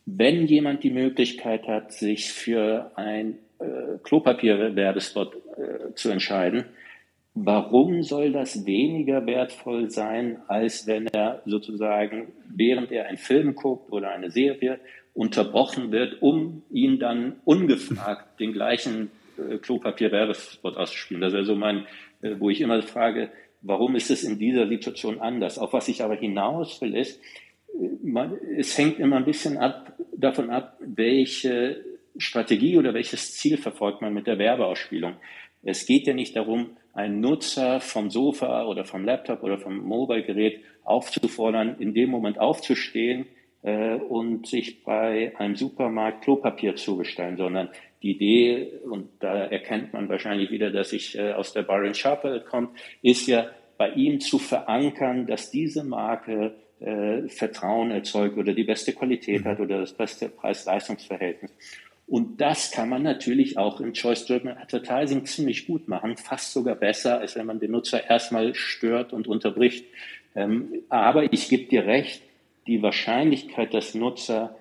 [0.06, 6.64] wenn jemand die Möglichkeit hat, sich für ein äh, Klopapier-Werbespot äh, zu entscheiden,
[7.34, 13.90] Warum soll das weniger wertvoll sein, als wenn er sozusagen, während er einen Film guckt
[13.90, 14.80] oder eine Serie,
[15.14, 21.22] unterbrochen wird, um ihn dann ungefragt den gleichen äh, Klopapier-Werbespot auszuspielen?
[21.22, 21.86] Das ist also mein,
[22.20, 23.30] äh, wo ich immer frage,
[23.62, 25.58] warum ist es in dieser Situation anders?
[25.58, 27.18] Auf was ich aber hinaus will, ist,
[27.74, 31.82] äh, man, es hängt immer ein bisschen ab, davon ab, welche
[32.18, 35.14] Strategie oder welches Ziel verfolgt man mit der Werbeausspielung.
[35.62, 40.60] Es geht ja nicht darum, einen Nutzer vom Sofa oder vom Laptop oder vom Mobile-Gerät
[40.84, 43.26] aufzufordern, in dem Moment aufzustehen
[43.62, 47.70] äh, und sich bei einem Supermarkt Klopapier zu bestellen, sondern
[48.02, 52.40] die Idee, und da erkennt man wahrscheinlich wieder, dass ich äh, aus der Byron Sharper
[52.40, 53.46] komme, ist ja
[53.78, 59.60] bei ihm zu verankern, dass diese Marke äh, Vertrauen erzeugt oder die beste Qualität hat
[59.60, 61.52] oder das beste Preis-Leistungs-Verhältnis.
[62.12, 67.20] Und das kann man natürlich auch im Choice-Driven Advertising ziemlich gut machen, fast sogar besser,
[67.20, 69.86] als wenn man den Nutzer erstmal stört und unterbricht.
[70.34, 72.20] Ähm, aber ich gebe dir recht,
[72.66, 74.54] die Wahrscheinlichkeit, dass Nutzer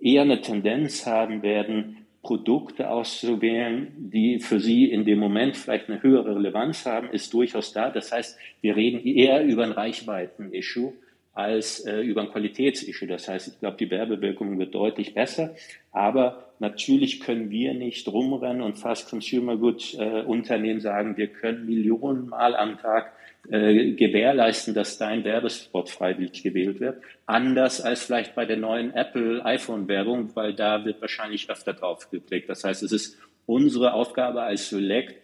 [0.00, 6.02] eher eine Tendenz haben werden, Produkte auszuwählen, die für sie in dem Moment vielleicht eine
[6.02, 7.90] höhere Relevanz haben, ist durchaus da.
[7.90, 10.94] Das heißt, wir reden eher über ein Reichweiten-Issue
[11.34, 13.08] als äh, über ein Qualitätsissue.
[13.08, 15.54] Das heißt, ich glaube, die Werbewirkung wird deutlich besser.
[15.94, 21.66] Aber natürlich können wir nicht rumrennen und fast Consumer Goods äh, Unternehmen sagen, wir können
[21.66, 23.12] Millionen Mal am Tag
[23.48, 27.00] äh, gewährleisten, dass dein Werbespot freiwillig gewählt wird.
[27.26, 32.10] Anders als vielleicht bei der neuen Apple iPhone Werbung, weil da wird wahrscheinlich öfter drauf
[32.10, 32.48] geklickt.
[32.48, 35.14] Das heißt, es ist unsere Aufgabe als Select,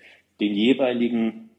[0.40, 1.50] den jeweiligen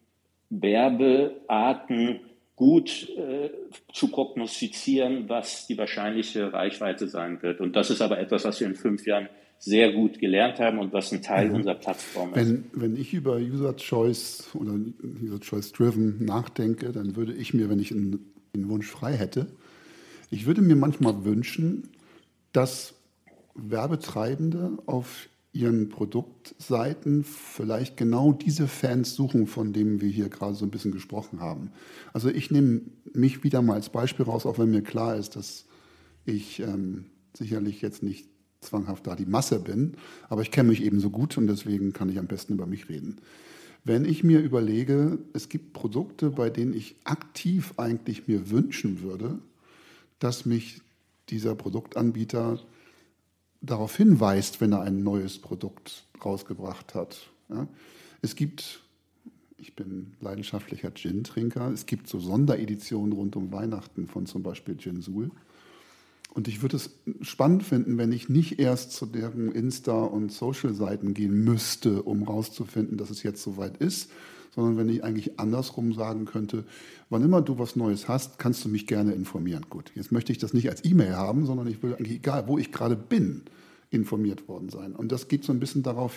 [0.49, 2.21] Werbearten
[2.55, 3.49] gut äh,
[3.93, 7.59] zu prognostizieren, was die wahrscheinliche Reichweite sein wird.
[7.59, 10.91] Und das ist aber etwas, was wir in fünf Jahren sehr gut gelernt haben und
[10.91, 11.55] was ein Teil mhm.
[11.55, 12.35] unserer Plattform ist.
[12.35, 14.73] Wenn, wenn ich über User Choice oder
[15.23, 19.47] User Choice Driven nachdenke, dann würde ich mir, wenn ich einen, einen Wunsch frei hätte,
[20.31, 21.89] ich würde mir manchmal wünschen,
[22.53, 22.95] dass
[23.53, 30.65] Werbetreibende auf ihren Produktseiten vielleicht genau diese Fans suchen, von denen wir hier gerade so
[30.65, 31.71] ein bisschen gesprochen haben.
[32.13, 32.81] Also ich nehme
[33.13, 35.65] mich wieder mal als Beispiel raus, auch wenn mir klar ist, dass
[36.25, 38.29] ich ähm, sicherlich jetzt nicht
[38.61, 39.95] zwanghaft da die Masse bin,
[40.29, 42.87] aber ich kenne mich eben so gut und deswegen kann ich am besten über mich
[42.87, 43.17] reden.
[43.83, 49.39] Wenn ich mir überlege, es gibt Produkte, bei denen ich aktiv eigentlich mir wünschen würde,
[50.19, 50.81] dass mich
[51.29, 52.59] dieser Produktanbieter
[53.61, 57.29] darauf hinweist, wenn er ein neues Produkt rausgebracht hat.
[57.49, 57.67] Ja?
[58.21, 58.81] Es gibt,
[59.57, 65.01] ich bin leidenschaftlicher Gin-Trinker, es gibt so Sondereditionen rund um Weihnachten von zum Beispiel Gin
[65.01, 65.31] Sul.
[66.33, 71.13] Und ich würde es spannend finden, wenn ich nicht erst zu deren Insta- und Social-Seiten
[71.13, 74.09] gehen müsste, um herauszufinden, dass es jetzt soweit ist,
[74.53, 76.65] sondern wenn ich eigentlich andersrum sagen könnte,
[77.09, 79.65] wann immer du was Neues hast, kannst du mich gerne informieren.
[79.69, 82.57] Gut, jetzt möchte ich das nicht als E-Mail haben, sondern ich will eigentlich, egal wo
[82.57, 83.43] ich gerade bin,
[83.89, 84.93] informiert worden sein.
[84.93, 86.15] Und das geht so ein bisschen darauf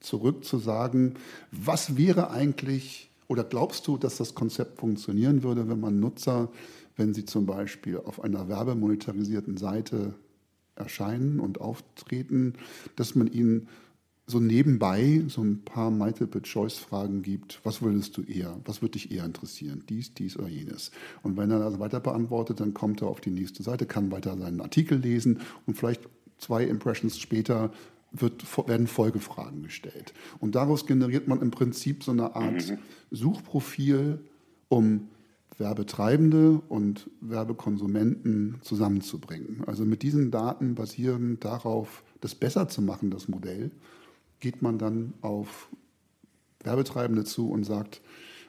[0.00, 1.14] zurück zu sagen,
[1.52, 6.50] was wäre eigentlich, oder glaubst du, dass das Konzept funktionieren würde, wenn man Nutzer,
[6.96, 10.14] wenn sie zum Beispiel auf einer werbemonetarisierten Seite
[10.74, 12.54] erscheinen und auftreten,
[12.96, 13.68] dass man ihnen
[14.30, 17.60] so nebenbei so ein paar Multiple-Choice-Fragen gibt.
[17.64, 18.58] Was würdest du eher?
[18.64, 19.84] Was würde dich eher interessieren?
[19.88, 20.90] Dies, dies oder jenes.
[21.22, 24.36] Und wenn er das weiter beantwortet, dann kommt er auf die nächste Seite, kann weiter
[24.38, 26.02] seinen Artikel lesen und vielleicht
[26.38, 27.70] zwei Impressions später
[28.12, 30.14] wird, werden Folgefragen gestellt.
[30.38, 32.78] Und daraus generiert man im Prinzip so eine Art mhm.
[33.10, 34.20] Suchprofil,
[34.68, 35.08] um
[35.58, 39.62] Werbetreibende und Werbekonsumenten zusammenzubringen.
[39.66, 43.70] Also mit diesen Daten basierend darauf, das besser zu machen, das Modell,
[44.40, 45.68] geht man dann auf
[46.62, 48.00] Werbetreibende zu und sagt,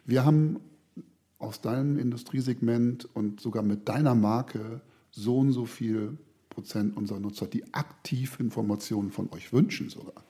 [0.05, 0.59] wir haben
[1.37, 6.17] aus deinem Industriesegment und sogar mit deiner Marke so und so viel
[6.49, 10.23] Prozent unserer Nutzer, die aktiv Informationen von euch wünschen sogar.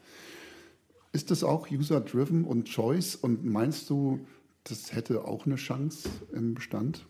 [1.14, 4.26] Ist das auch user-driven und choice und meinst du,
[4.64, 7.06] das hätte auch eine Chance im Bestand?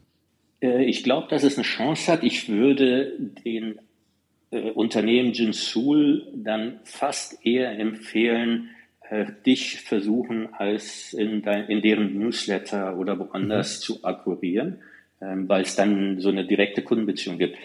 [0.62, 2.24] Äh, ich glaube, dass es eine Chance hat.
[2.24, 3.80] Ich würde den
[4.52, 8.70] äh, Unternehmen Jinsul dann fast eher empfehlen,
[9.10, 13.84] äh, dich versuchen, als in, dein, in deren Newsletter oder woanders mhm.
[13.84, 14.82] zu akquirieren,
[15.22, 17.58] ähm, weil es dann so eine direkte Kundenbeziehung gibt.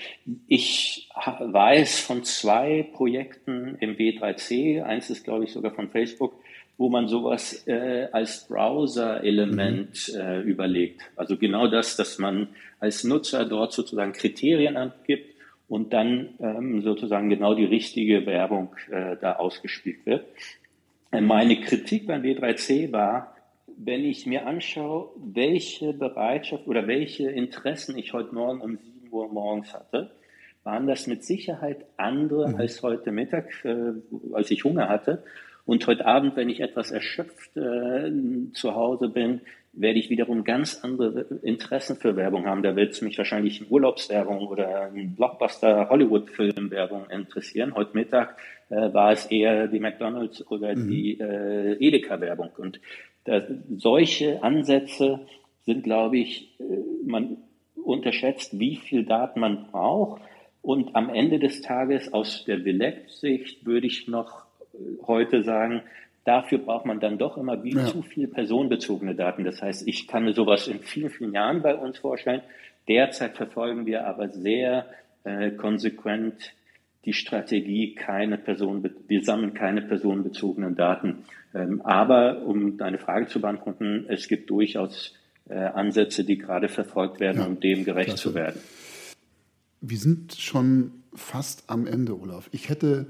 [0.48, 6.34] Ich weiß von zwei Projekten im B3C, eins ist glaube ich sogar von Facebook,
[6.78, 10.20] wo man sowas äh, als Browser-Element mhm.
[10.20, 11.02] äh, überlegt.
[11.16, 12.48] Also genau das, dass man
[12.80, 15.35] als Nutzer dort sozusagen Kriterien angibt,
[15.68, 20.26] und dann ähm, sozusagen genau die richtige Werbung äh, da ausgespielt wird.
[21.10, 23.36] Äh, meine Kritik beim W3C war,
[23.76, 29.28] wenn ich mir anschaue, welche Bereitschaft oder welche Interessen ich heute Morgen um 7 Uhr
[29.28, 30.10] morgens hatte,
[30.62, 32.56] waren das mit Sicherheit andere mhm.
[32.56, 33.92] als heute Mittag, äh,
[34.32, 35.22] als ich Hunger hatte.
[35.64, 38.12] Und heute Abend, wenn ich etwas erschöpft äh,
[38.52, 39.40] zu Hause bin,
[39.76, 42.62] werde ich wiederum ganz andere Interessen für Werbung haben.
[42.62, 47.74] Da wird es mich wahrscheinlich in Urlaubswerbung oder in Blockbuster Hollywood-Filmwerbung interessieren.
[47.74, 48.36] Heute Mittag
[48.70, 50.88] äh, war es eher die McDonalds oder mhm.
[50.88, 52.50] die äh, Edeka-Werbung.
[52.56, 52.80] Und
[53.24, 53.42] Das,
[53.76, 55.20] solche Ansätze
[55.66, 56.64] sind, glaube ich, äh,
[57.04, 57.36] man
[57.74, 60.22] unterschätzt, wie viel Daten man braucht.
[60.62, 65.82] Und am Ende des Tages aus der Bilect-Sicht würde ich noch äh, heute sagen,
[66.26, 67.86] dafür braucht man dann doch immer ja.
[67.86, 69.44] zu viel personenbezogene Daten.
[69.44, 72.42] Das heißt, ich kann mir sowas in vielen, vielen Jahren bei uns vorstellen.
[72.88, 74.86] Derzeit verfolgen wir aber sehr
[75.24, 76.52] äh, konsequent
[77.04, 81.24] die Strategie, keine Person, wir sammeln keine personenbezogenen Daten.
[81.54, 85.14] Ähm, aber um deine Frage zu beantworten, es gibt durchaus
[85.48, 88.22] äh, Ansätze, die gerade verfolgt werden, ja, um dem gerecht klasse.
[88.22, 88.60] zu werden.
[89.80, 92.48] Wir sind schon fast am Ende, Olaf.
[92.50, 93.06] Ich hätte,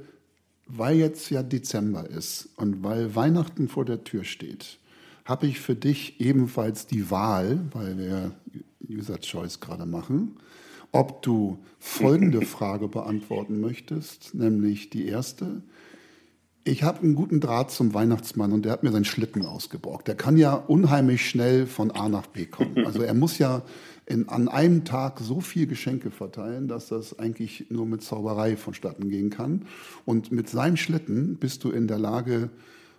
[0.67, 4.79] weil jetzt ja Dezember ist und weil Weihnachten vor der Tür steht,
[5.25, 8.33] habe ich für dich ebenfalls die Wahl, weil wir
[8.89, 10.37] User Choice gerade machen,
[10.93, 15.63] ob du folgende Frage beantworten möchtest, nämlich die erste.
[16.65, 20.09] Ich habe einen guten Draht zum Weihnachtsmann und der hat mir seinen Schlitten ausgeborgt.
[20.09, 22.77] Der kann ja unheimlich schnell von A nach B kommen.
[22.87, 23.63] Also er muss ja
[24.07, 29.11] in, an einem Tag so viel Geschenke verteilen, dass das eigentlich nur mit Zauberei vonstatten
[29.11, 29.67] gehen kann.
[30.05, 32.51] Und mit seinem Schlitten bist du in der Lage,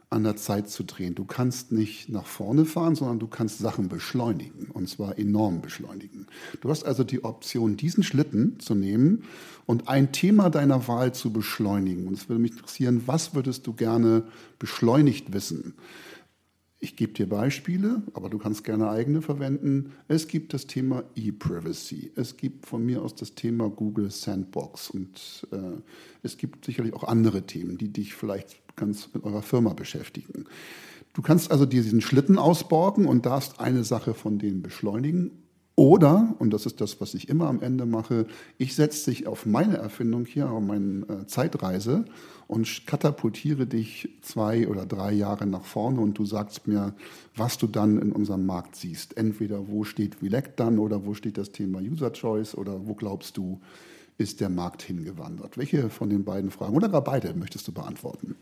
[0.10, 1.16] an der Zeit zu drehen.
[1.16, 6.28] Du kannst nicht nach vorne fahren, sondern du kannst Sachen beschleunigen und zwar enorm beschleunigen.
[6.62, 9.24] Du hast also die Option, diesen Schlitten zu nehmen
[9.66, 12.08] und ein Thema deiner Wahl zu beschleunigen.
[12.08, 14.24] Und es würde mich interessieren, was würdest du gerne
[14.60, 15.74] beschleunigt wissen?
[16.80, 19.94] Ich gebe dir Beispiele, aber du kannst gerne eigene verwenden.
[20.08, 22.12] Es gibt das Thema E-Privacy.
[22.16, 24.92] Es gibt von mir aus das Thema Google Sandbox.
[24.92, 25.82] Und äh,
[26.22, 30.46] es gibt sicherlich auch andere Themen, die dich vielleicht ganz mit eurer Firma beschäftigen.
[31.14, 35.32] Du kannst also diesen Schlitten ausborgen und darfst eine Sache von denen beschleunigen
[35.80, 38.26] oder, und das ist das, was ich immer am Ende mache,
[38.58, 42.06] ich setze dich auf meine Erfindung hier, auf meine äh, Zeitreise
[42.48, 46.96] und katapultiere dich zwei oder drei Jahre nach vorne und du sagst mir,
[47.36, 49.18] was du dann in unserem Markt siehst.
[49.18, 53.38] Entweder wo steht Vilect dann oder wo steht das Thema User Choice oder wo glaubst
[53.38, 53.62] du,
[54.18, 55.60] ist der Markt hingewandert?
[55.60, 58.36] Welche von den beiden Fragen oder gar beide möchtest du beantworten?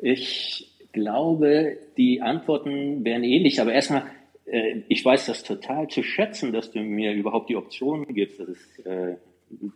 [0.00, 4.02] Ich glaube, die Antworten wären ähnlich, aber erstmal
[4.46, 8.40] äh, ich weiß das total zu schätzen, dass du mir überhaupt die Option gibst.
[8.40, 9.16] Das ist äh,
[9.50, 9.72] ein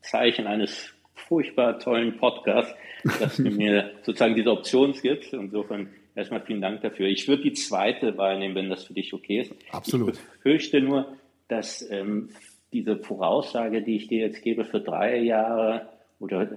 [0.00, 2.74] Zeichen eines furchtbar tollen Podcasts,
[3.20, 5.32] dass du mir sozusagen diese Option gibst.
[5.32, 7.06] Insofern erstmal vielen Dank dafür.
[7.06, 9.54] Ich würde die zweite Wahl nehmen, wenn das für dich okay ist.
[9.70, 10.14] Absolut.
[10.14, 11.16] Ich befürchte nur,
[11.48, 12.30] dass ähm,
[12.72, 15.88] diese Voraussage, die ich dir jetzt gebe, für drei Jahre
[16.20, 16.48] oder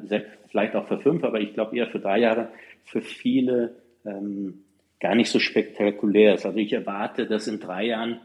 [0.49, 2.49] vielleicht auch für fünf, aber ich glaube eher für drei Jahre,
[2.83, 3.75] für viele
[4.05, 4.63] ähm,
[5.01, 6.45] gar nicht so spektakulär ist.
[6.45, 8.21] Also ich erwarte, dass in drei Jahren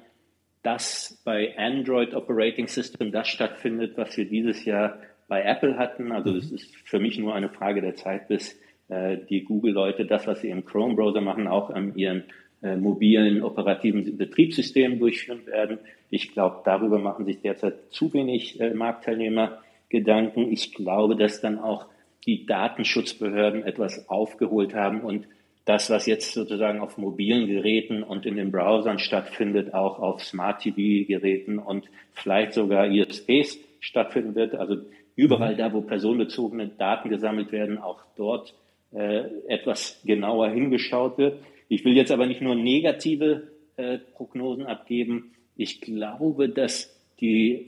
[0.63, 6.13] das bei Android Operating System das stattfindet, was wir dieses Jahr bei Apple hatten.
[6.13, 10.27] Also es ist für mich nur eine Frage der Zeit, bis äh, die Google-Leute das,
[10.27, 12.25] was sie im Chrome-Browser machen, auch an ihren
[12.63, 15.79] äh, mobilen operativen Betriebssystemen durchführen werden.
[16.11, 20.53] Ich glaube, darüber machen sich derzeit zu wenig äh, Marktteilnehmer Gedanken.
[20.53, 21.87] Ich glaube, dass dann auch
[22.27, 25.27] die Datenschutzbehörden etwas aufgeholt haben und
[25.67, 30.63] das, was jetzt sozusagen auf mobilen Geräten und in den Browsern stattfindet, auch auf Smart
[30.63, 34.55] TV-Geräten und vielleicht sogar ISPs stattfinden wird.
[34.55, 34.77] Also
[35.17, 35.59] überall mhm.
[35.59, 38.55] da, wo personenbezogene Daten gesammelt werden, auch dort
[38.93, 41.43] äh, etwas genauer hingeschaut wird.
[41.69, 45.33] Ich will jetzt aber nicht nur negative äh, Prognosen abgeben.
[45.57, 47.67] Ich glaube, dass die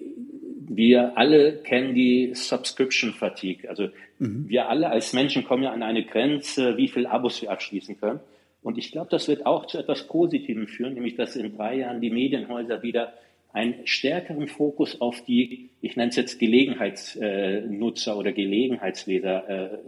[0.70, 3.68] wir alle kennen die Subscription Fatigue.
[3.68, 3.88] Also
[4.18, 4.48] mhm.
[4.48, 8.20] wir alle als Menschen kommen ja an eine Grenze, wie viel Abos wir abschließen können.
[8.62, 12.00] Und ich glaube, das wird auch zu etwas Positivem führen, nämlich dass in drei Jahren
[12.00, 13.12] die Medienhäuser wieder
[13.52, 19.78] einen stärkeren Fokus auf die, ich nenne es jetzt Gelegenheitsnutzer oder Gelegenheitsleser äh,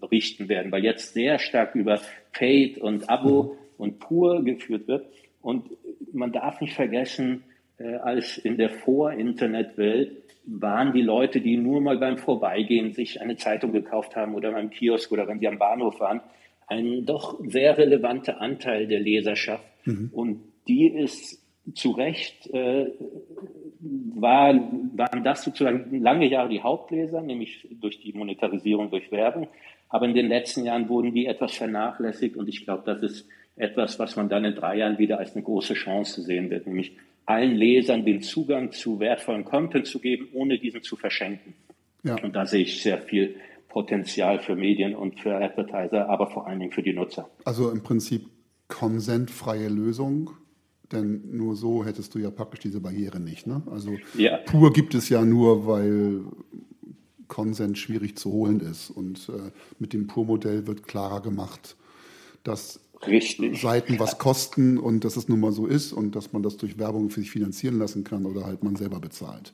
[0.00, 2.00] berichten werden, weil jetzt sehr stark über
[2.32, 5.06] Paid und Abo und Pur geführt wird.
[5.40, 5.64] Und
[6.12, 7.42] man darf nicht vergessen,
[7.78, 10.12] äh, als in der Vor-Internet-Welt
[10.44, 14.70] waren die Leute, die nur mal beim Vorbeigehen sich eine Zeitung gekauft haben oder beim
[14.70, 16.20] Kiosk oder wenn sie am Bahnhof waren,
[16.66, 19.64] ein doch sehr relevanter Anteil der Leserschaft.
[19.84, 20.10] Mhm.
[20.12, 21.40] Und die ist
[21.74, 22.86] zu Recht, äh,
[23.80, 24.54] war,
[24.94, 29.48] waren das sozusagen lange Jahre die Hauptleser, nämlich durch die Monetarisierung durch Werbung.
[29.88, 33.98] Aber in den letzten Jahren wurden die etwas vernachlässigt und ich glaube, das ist etwas,
[33.98, 36.96] was man dann in drei Jahren wieder als eine große Chance sehen wird, nämlich
[37.30, 41.54] allen Lesern den Zugang zu wertvollen Content zu geben, ohne diesen zu verschenken.
[42.02, 42.20] Ja.
[42.22, 43.36] Und da sehe ich sehr viel
[43.68, 47.30] Potenzial für Medien und für Advertiser, aber vor allen Dingen für die Nutzer.
[47.44, 48.26] Also im Prinzip
[48.68, 50.30] konsentfreie Lösung,
[50.90, 53.46] denn nur so hättest du ja praktisch diese Barriere nicht.
[53.46, 53.62] Ne?
[53.70, 54.38] Also ja.
[54.38, 56.22] pur gibt es ja nur, weil
[57.28, 58.90] Konsent schwierig zu holen ist.
[58.90, 61.76] Und äh, mit dem Pur-Modell wird klarer gemacht,
[62.42, 63.60] dass Richtig.
[63.60, 66.78] Seiten was kosten und dass es nun mal so ist und dass man das durch
[66.78, 69.52] Werbung für sich finanzieren lassen kann oder halt man selber bezahlt.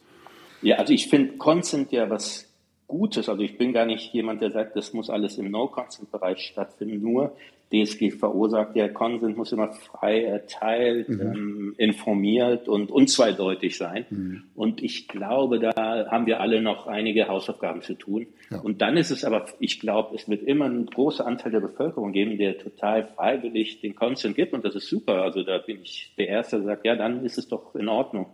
[0.63, 2.47] Ja, also ich finde Consent ja was
[2.89, 3.29] Gutes.
[3.29, 7.03] Also ich bin gar nicht jemand, der sagt, das muss alles im No-Consent-Bereich stattfinden.
[7.03, 7.37] Nur
[7.73, 11.21] DSGVO sagt ja, Consent muss immer frei erteilt, mhm.
[11.21, 14.07] ähm, informiert und unzweideutig sein.
[14.09, 14.43] Mhm.
[14.55, 18.27] Und ich glaube, da haben wir alle noch einige Hausaufgaben zu tun.
[18.51, 18.61] Ja.
[18.61, 22.13] Und dann ist es aber, ich glaube, es wird immer einen großen Anteil der Bevölkerung
[22.13, 24.53] geben, der total freiwillig den Consent gibt.
[24.53, 25.23] Und das ist super.
[25.23, 28.27] Also da bin ich der Erste, der sagt, ja, dann ist es doch in Ordnung.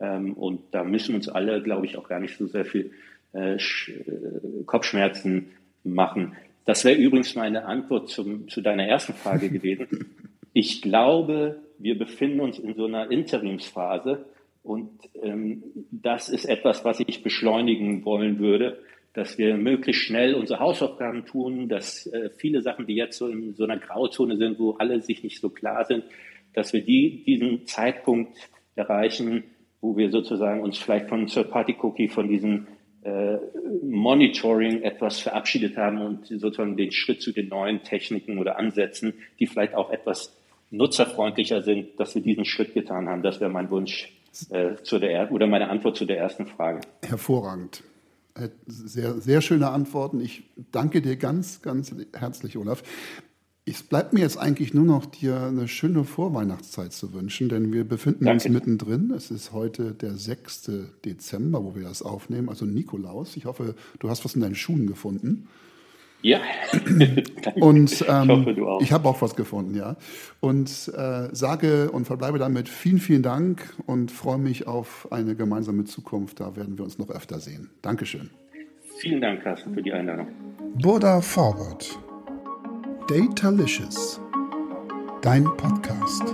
[0.00, 2.92] Ähm, und da müssen uns alle, glaube ich, auch gar nicht so sehr viel
[3.34, 3.58] äh, äh,
[4.64, 5.50] Kopfschmerzen
[5.84, 6.36] machen.
[6.68, 9.88] Das wäre übrigens meine Antwort zum, zu deiner ersten Frage gewesen.
[10.52, 14.26] Ich glaube, wir befinden uns in so einer Interimsphase
[14.62, 14.90] und
[15.22, 18.80] ähm, das ist etwas, was ich beschleunigen wollen würde,
[19.14, 23.54] dass wir möglichst schnell unsere Hausaufgaben tun, dass äh, viele Sachen, die jetzt so in
[23.54, 26.04] so einer Grauzone sind, wo alle sich nicht so klar sind,
[26.52, 28.36] dass wir die, diesen Zeitpunkt
[28.74, 29.44] erreichen,
[29.80, 32.66] wo wir sozusagen uns vielleicht von Third-Party-Cookie, von diesen
[33.08, 33.38] äh,
[33.82, 39.46] Monitoring etwas verabschiedet haben und sozusagen den Schritt zu den neuen Techniken oder Ansätzen, die
[39.46, 40.34] vielleicht auch etwas
[40.70, 43.22] nutzerfreundlicher sind, dass wir diesen Schritt getan haben.
[43.22, 44.12] Das wäre mein Wunsch
[44.50, 46.80] äh, zu der oder meine Antwort zu der ersten Frage.
[47.02, 47.82] Hervorragend.
[48.34, 50.20] Äh, sehr, sehr schöne Antworten.
[50.20, 52.82] Ich danke dir ganz, ganz herzlich, Olaf.
[53.70, 57.84] Es bleibt mir jetzt eigentlich nur noch, dir eine schöne Vorweihnachtszeit zu wünschen, denn wir
[57.84, 58.44] befinden Danke.
[58.44, 59.12] uns mittendrin.
[59.14, 60.70] Es ist heute der 6.
[61.04, 63.36] Dezember, wo wir das aufnehmen, also Nikolaus.
[63.36, 65.48] Ich hoffe, du hast was in deinen Schuhen gefunden.
[66.22, 66.40] Ja.
[67.56, 68.80] und ähm, ich hoffe, du auch.
[68.80, 69.96] Ich habe auch was gefunden, ja.
[70.40, 75.84] Und äh, sage und verbleibe damit vielen, vielen Dank und freue mich auf eine gemeinsame
[75.84, 76.40] Zukunft.
[76.40, 77.70] Da werden wir uns noch öfter sehen.
[77.82, 78.30] Dankeschön.
[78.96, 80.28] Vielen Dank, Carsten, für die Einladung.
[80.80, 81.98] Burda Forward.
[83.08, 84.20] Datalicious,
[85.22, 86.24] dein Podcast.